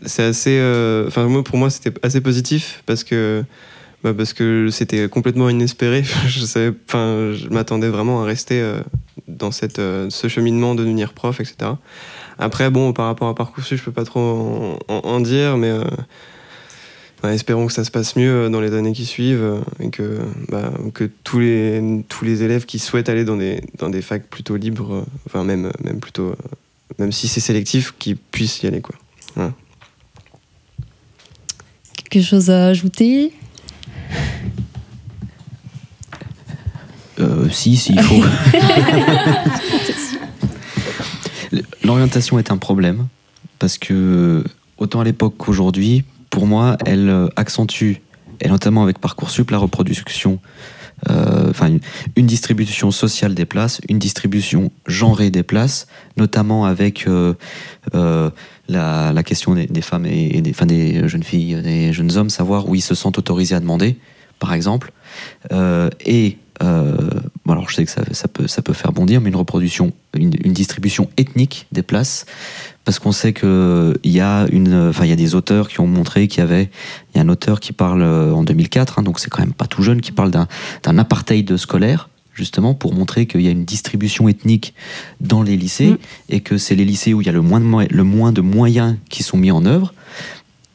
c'est 0.08 0.24
assez, 0.24 0.60
enfin 1.08 1.30
pour 1.44 1.58
moi 1.60 1.70
c'était 1.70 1.94
assez 2.02 2.22
positif 2.22 2.82
parce 2.88 3.04
que 3.04 3.44
bah, 4.04 4.16
parce 4.16 4.34
que 4.34 4.70
c'était 4.72 5.08
complètement 5.08 5.50
inespéré. 5.50 6.04
je 6.28 6.40
savais, 6.46 6.74
enfin, 6.88 7.32
je 7.34 7.48
m'attendais 7.50 7.90
vraiment 7.90 8.24
à 8.24 8.26
rester 8.26 8.64
dans 9.38 9.52
cette, 9.52 9.80
euh, 9.80 10.10
ce 10.10 10.28
cheminement 10.28 10.76
de 10.76 10.84
devenir 10.84 11.14
prof, 11.14 11.40
etc. 11.40 11.72
Après, 12.38 12.70
bon, 12.70 12.94
par 12.94 13.06
rapport 13.06 13.28
à 13.28 13.36
Parcoursup, 13.36 13.78
je 13.78 13.84
peux 13.84 13.92
pas 13.92 14.06
trop 14.06 14.78
en, 14.88 15.20
dire, 15.20 15.58
mais 15.58 15.70
euh, 15.70 15.84
espérons 17.32 17.68
que 17.68 17.74
ça 17.74 17.84
se 17.84 17.92
passe 17.92 18.16
mieux 18.16 18.50
dans 18.50 18.62
les 18.62 18.74
années 18.74 18.94
qui 18.94 19.06
suivent 19.06 19.42
euh, 19.42 19.60
et 19.80 19.90
que, 19.90 20.20
bah, 20.50 20.72
que 20.94 21.10
tous, 21.24 21.40
les, 21.40 22.04
tous 22.10 22.26
les 22.26 22.44
élèves 22.44 22.66
qui 22.66 22.80
souhaitent 22.80 23.10
aller 23.10 23.24
dans 23.24 23.38
des, 23.38 23.62
dans 23.78 23.90
des 23.90 24.02
facs 24.02 24.28
plutôt 24.28 24.58
libres, 24.58 25.06
enfin 25.26 25.44
même, 25.44 25.72
même 25.84 26.00
plutôt, 26.00 26.36
même 27.00 27.12
si 27.12 27.28
c'est 27.28 27.40
sélectif, 27.40 27.94
qu'ils 28.00 28.18
puissent 28.18 28.62
y 28.64 28.68
aller, 28.68 28.82
quoi. 28.82 28.96
Quelque 32.10 32.24
chose 32.24 32.50
à 32.50 32.68
ajouter 32.68 33.34
Euh, 37.20 37.35
si, 37.50 37.76
si, 37.78 37.94
il 37.94 38.02
faut. 38.02 38.24
L'orientation 41.84 42.40
est 42.40 42.52
un 42.52 42.58
problème 42.58 43.08
parce 43.60 43.78
que 43.78 44.44
autant 44.78 45.00
à 45.02 45.04
l'époque 45.04 45.36
qu'aujourd'hui, 45.38 46.04
pour 46.30 46.48
moi, 46.48 46.78
elle 46.86 47.10
euh, 47.10 47.28
accentue, 47.36 48.02
et 48.42 48.50
notamment 48.50 48.84
avec 48.84 49.00
Parcoursup, 49.00 49.52
la 49.52 49.58
reproduction, 49.58 50.40
euh, 51.10 51.50
enfin 51.50 51.68
une, 51.68 51.80
une 52.16 52.26
distribution 52.26 52.92
sociale 52.92 53.34
des 53.36 53.46
places, 53.46 53.80
une 53.88 54.00
distribution 54.00 54.72
genrée 54.88 55.30
des 55.30 55.44
places, 55.44 55.88
notamment 56.18 56.66
avec 56.66 57.08
euh, 57.08 57.34
euh, 57.94 58.30
la, 58.68 59.14
la 59.14 59.24
question 59.24 59.54
des, 59.56 59.68
des 59.68 59.82
femmes 59.82 60.06
et, 60.06 60.38
et 60.38 60.42
des, 60.42 60.52
enfin, 60.52 60.66
des 60.66 61.08
jeunes 61.08 61.24
filles, 61.24 61.62
des 61.62 61.94
jeunes 61.94 62.18
hommes, 62.18 62.30
savoir 62.30 62.68
où 62.68 62.76
ils 62.76 62.82
se 62.82 62.96
sentent 62.96 63.18
autorisés 63.18 63.56
à 63.56 63.60
demander, 63.60 63.98
par 64.40 64.54
exemple, 64.54 64.92
Euh, 65.54 65.90
et 66.06 66.38
alors 67.66 67.72
je 67.72 67.76
sais 67.78 67.86
que 67.86 67.92
ça, 67.92 68.04
ça, 68.12 68.28
peut, 68.28 68.48
ça 68.48 68.62
peut 68.62 68.74
faire 68.74 68.92
bondir, 68.92 69.22
mais 69.22 69.30
une 69.30 69.36
reproduction, 69.36 69.92
une, 70.14 70.34
une 70.44 70.54
distribution 70.54 71.10
ethnique 71.18 71.66
des 71.72 71.82
places, 71.82 72.28
parce 72.84 73.00
qu'on 73.00 73.12
sait 73.12 73.34
qu'il 73.34 73.96
y, 74.04 74.20
a 74.20 74.46
une, 74.52 74.90
enfin, 74.90 75.06
il 75.06 75.10
y 75.10 75.14
a 75.14 75.16
des 75.16 75.34
auteurs 75.34 75.68
qui 75.68 75.80
ont 75.80 75.88
montré 75.88 76.28
qu'il 76.28 76.42
y 76.42 76.44
avait. 76.44 76.70
Il 77.14 77.18
y 77.18 77.20
a 77.20 77.24
un 77.24 77.30
auteur 77.30 77.60
qui 77.60 77.74
parle 77.74 78.04
en 78.04 78.44
2004, 78.44 79.00
hein, 79.00 79.02
donc 79.02 79.20
c'est 79.20 79.32
quand 79.32 79.42
même 79.42 79.54
pas 79.54 79.66
tout 79.66 79.82
jeune, 79.82 80.02
qui 80.02 80.12
parle 80.12 80.30
d'un 80.30 80.98
apartheid 81.00 81.58
scolaire 81.58 82.10
justement 82.36 82.74
pour 82.74 82.94
montrer 82.94 83.26
qu'il 83.26 83.42
y 83.42 83.48
a 83.48 83.52
une 83.52 83.66
distribution 83.66 84.28
ethnique 84.28 84.76
dans 85.22 85.42
les 85.42 85.56
lycées 85.56 85.92
mm. 85.92 85.98
et 86.30 86.42
que 86.42 86.58
c'est 86.58 86.76
les 86.76 86.86
lycées 86.86 87.14
où 87.14 87.22
il 87.22 87.26
y 87.26 87.30
a 87.30 87.34
le 87.34 87.42
moins 87.42 87.62
de, 87.62 87.88
le 87.90 88.04
moins 88.04 88.32
de 88.32 88.42
moyens 88.42 88.98
qui 89.10 89.24
sont 89.24 89.38
mis 89.38 89.52
en 89.52 89.66
œuvre. 89.66 89.94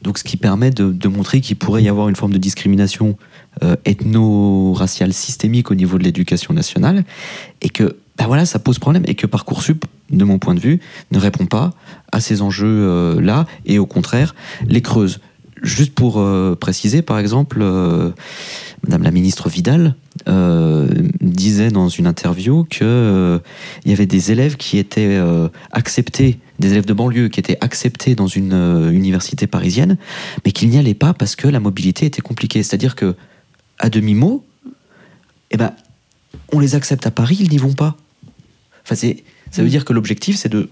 Donc 0.01 0.17
ce 0.17 0.23
qui 0.23 0.35
permet 0.35 0.71
de, 0.71 0.91
de 0.91 1.07
montrer 1.07 1.39
qu'il 1.39 1.55
pourrait 1.55 1.83
y 1.83 1.87
avoir 1.87 2.09
une 2.09 2.15
forme 2.15 2.33
de 2.33 2.39
discrimination 2.39 3.15
euh, 3.63 3.75
ethno-raciale 3.85 5.13
systémique 5.13 5.71
au 5.71 5.75
niveau 5.75 5.97
de 5.97 6.03
l'éducation 6.03 6.53
nationale 6.53 7.03
et 7.61 7.69
que 7.69 7.97
ben 8.17 8.27
voilà, 8.27 8.45
ça 8.45 8.59
pose 8.59 8.77
problème 8.77 9.03
et 9.07 9.15
que 9.15 9.25
Parcoursup, 9.25 9.85
de 10.09 10.23
mon 10.23 10.37
point 10.37 10.53
de 10.53 10.59
vue, 10.59 10.79
ne 11.11 11.17
répond 11.17 11.45
pas 11.45 11.71
à 12.11 12.19
ces 12.19 12.41
enjeux-là 12.41 13.45
et 13.65 13.79
au 13.79 13.85
contraire 13.85 14.35
les 14.67 14.81
creuse. 14.81 15.19
Juste 15.61 15.93
pour 15.93 16.19
euh, 16.19 16.55
préciser, 16.59 17.03
par 17.03 17.19
exemple, 17.19 17.59
euh, 17.61 18.09
Madame 18.83 19.03
la 19.03 19.11
ministre 19.11 19.47
Vidal 19.47 19.95
euh, 20.27 20.87
disait 21.21 21.69
dans 21.69 21.87
une 21.87 22.07
interview 22.07 22.65
que 22.67 23.39
il 23.85 23.91
y 23.91 23.93
avait 23.93 24.07
des 24.07 24.31
élèves 24.31 24.57
qui 24.57 24.79
étaient 24.79 25.19
acceptés, 25.71 26.39
des 26.57 26.71
élèves 26.71 26.85
de 26.85 26.93
banlieue 26.93 27.27
qui 27.27 27.39
étaient 27.39 27.59
acceptés 27.61 28.15
dans 28.15 28.25
une 28.25 28.89
université 28.91 29.45
parisienne, 29.45 29.97
mais 30.45 30.51
qu'ils 30.51 30.69
n'y 30.69 30.79
allaient 30.79 30.95
pas 30.95 31.13
parce 31.13 31.35
que 31.35 31.47
la 31.47 31.59
mobilité 31.59 32.07
était 32.07 32.23
compliquée. 32.23 32.63
C'est-à-dire 32.63 32.95
que 32.95 33.15
à 33.81 33.89
demi 33.89 34.13
mot, 34.13 34.45
eh 35.49 35.57
ben, 35.57 35.73
on 36.53 36.59
les 36.59 36.75
accepte 36.75 37.05
à 37.05 37.11
Paris, 37.11 37.37
ils 37.39 37.49
n'y 37.49 37.57
vont 37.57 37.73
pas. 37.73 37.97
Enfin, 38.83 38.95
ça 38.95 39.63
veut 39.63 39.69
dire 39.69 39.83
que 39.83 39.91
l'objectif, 39.91 40.37
c'est 40.37 40.49
de 40.49 40.69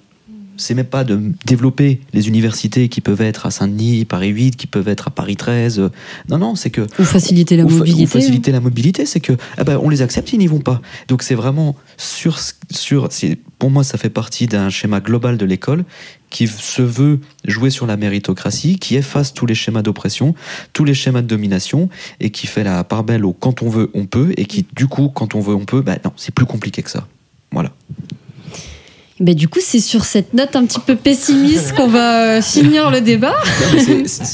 c'est 0.60 0.74
même 0.76 0.86
pas 0.86 1.04
de 1.04 1.19
développer 1.45 2.02
les 2.13 2.28
universités 2.28 2.89
qui 2.89 3.02
peuvent 3.02 3.22
être 3.22 3.45
à 3.45 3.52
Saint-Denis, 3.52 4.06
Paris 4.06 4.30
8, 4.30 4.56
qui 4.56 4.67
peuvent 4.67 4.88
être 4.88 5.08
à 5.08 5.12
Paris 5.12 5.38
13. 5.38 5.89
Non, 6.30 6.38
non, 6.38 6.56
c'est 6.56 6.69
que. 6.69 6.82
Ou 7.00 7.04
faciliter 7.04 7.56
la 7.56 7.63
mobilité. 7.63 8.04
Ou 8.04 8.08
faciliter 8.08 8.52
la 8.52 8.60
mobilité, 8.60 9.06
c'est 9.06 9.19
que 9.19 9.34
eh 9.58 9.63
ben, 9.63 9.80
on 9.82 9.89
les 9.89 10.02
accepte, 10.02 10.34
ils 10.34 10.39
n'y 10.39 10.48
vont 10.48 10.60
pas. 10.60 10.82
Donc 11.08 11.24
c'est 11.24 11.36
vraiment 11.36 11.76
sur. 11.98 12.38
sur 12.69 13.10
pour 13.58 13.72
moi, 13.72 13.84
ça 13.84 13.98
fait 13.98 14.10
partie 14.10 14.48
d'un 14.48 14.69
schéma 14.69 15.00
global 15.00 15.38
de 15.38 15.45
l'école 15.45 15.84
qui 16.30 16.48
se 16.48 16.82
veut 16.82 17.19
jouer 17.45 17.69
sur 17.69 17.88
la 17.88 17.98
méritocratie, 17.98 18.78
qui 18.78 18.95
efface 18.95 19.34
tous 19.34 19.45
les 19.45 19.56
schémas 19.56 19.82
d'oppression, 19.82 20.36
tous 20.74 20.84
les 20.84 20.93
schémas 20.93 21.22
de 21.22 21.28
domination, 21.28 21.89
et 22.19 22.30
qui 22.30 22.48
fait 22.48 22.63
la 22.63 22.84
part 22.84 23.04
belle 23.04 23.26
au 23.26 23.34
quand 23.34 23.63
on 23.63 23.69
veut, 23.69 23.89
on 23.93 24.06
peut, 24.06 24.32
et 24.38 24.45
qui, 24.45 24.65
du 24.76 24.88
coup, 24.88 25.10
quand 25.10 25.36
on 25.36 25.41
veut, 25.41 25.56
on 25.56 25.65
peut, 25.65 25.82
ben 25.82 25.98
non, 26.06 26.12
c'est 26.17 26.34
plus 26.34 26.45
compliqué 26.45 26.84
que 26.84 26.91
ça. 26.91 27.08
Voilà. 27.52 27.72
Ben, 29.19 29.36
du 29.36 29.49
coup, 29.49 29.60
c'est 29.62 29.79
sur 29.79 30.05
cette 30.05 30.34
note 30.34 30.55
un 30.55 30.65
petit 30.65 30.79
peu 30.79 30.95
pessimiste 30.95 31.73
qu'on 31.73 31.88
va 31.88 32.38
euh, 32.38 32.41
finir 32.41 32.89
le 32.89 33.01
débat. 33.01 33.36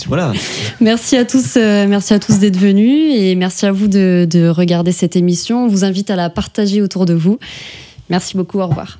voilà. 0.07 0.31
Merci 0.79 1.17
à 1.17 1.25
tous, 1.25 1.55
euh, 1.57 1.87
merci 1.87 2.13
à 2.13 2.19
tous 2.19 2.37
d'être 2.37 2.57
venus 2.57 3.15
et 3.15 3.35
merci 3.35 3.65
à 3.65 3.71
vous 3.71 3.87
de, 3.87 4.27
de 4.29 4.47
regarder 4.47 4.91
cette 4.91 5.15
émission. 5.15 5.65
On 5.65 5.67
vous 5.67 5.83
invite 5.85 6.11
à 6.11 6.15
la 6.15 6.29
partager 6.29 6.83
autour 6.83 7.05
de 7.05 7.15
vous. 7.15 7.39
Merci 8.09 8.37
beaucoup, 8.37 8.59
au 8.59 8.67
revoir. 8.67 8.99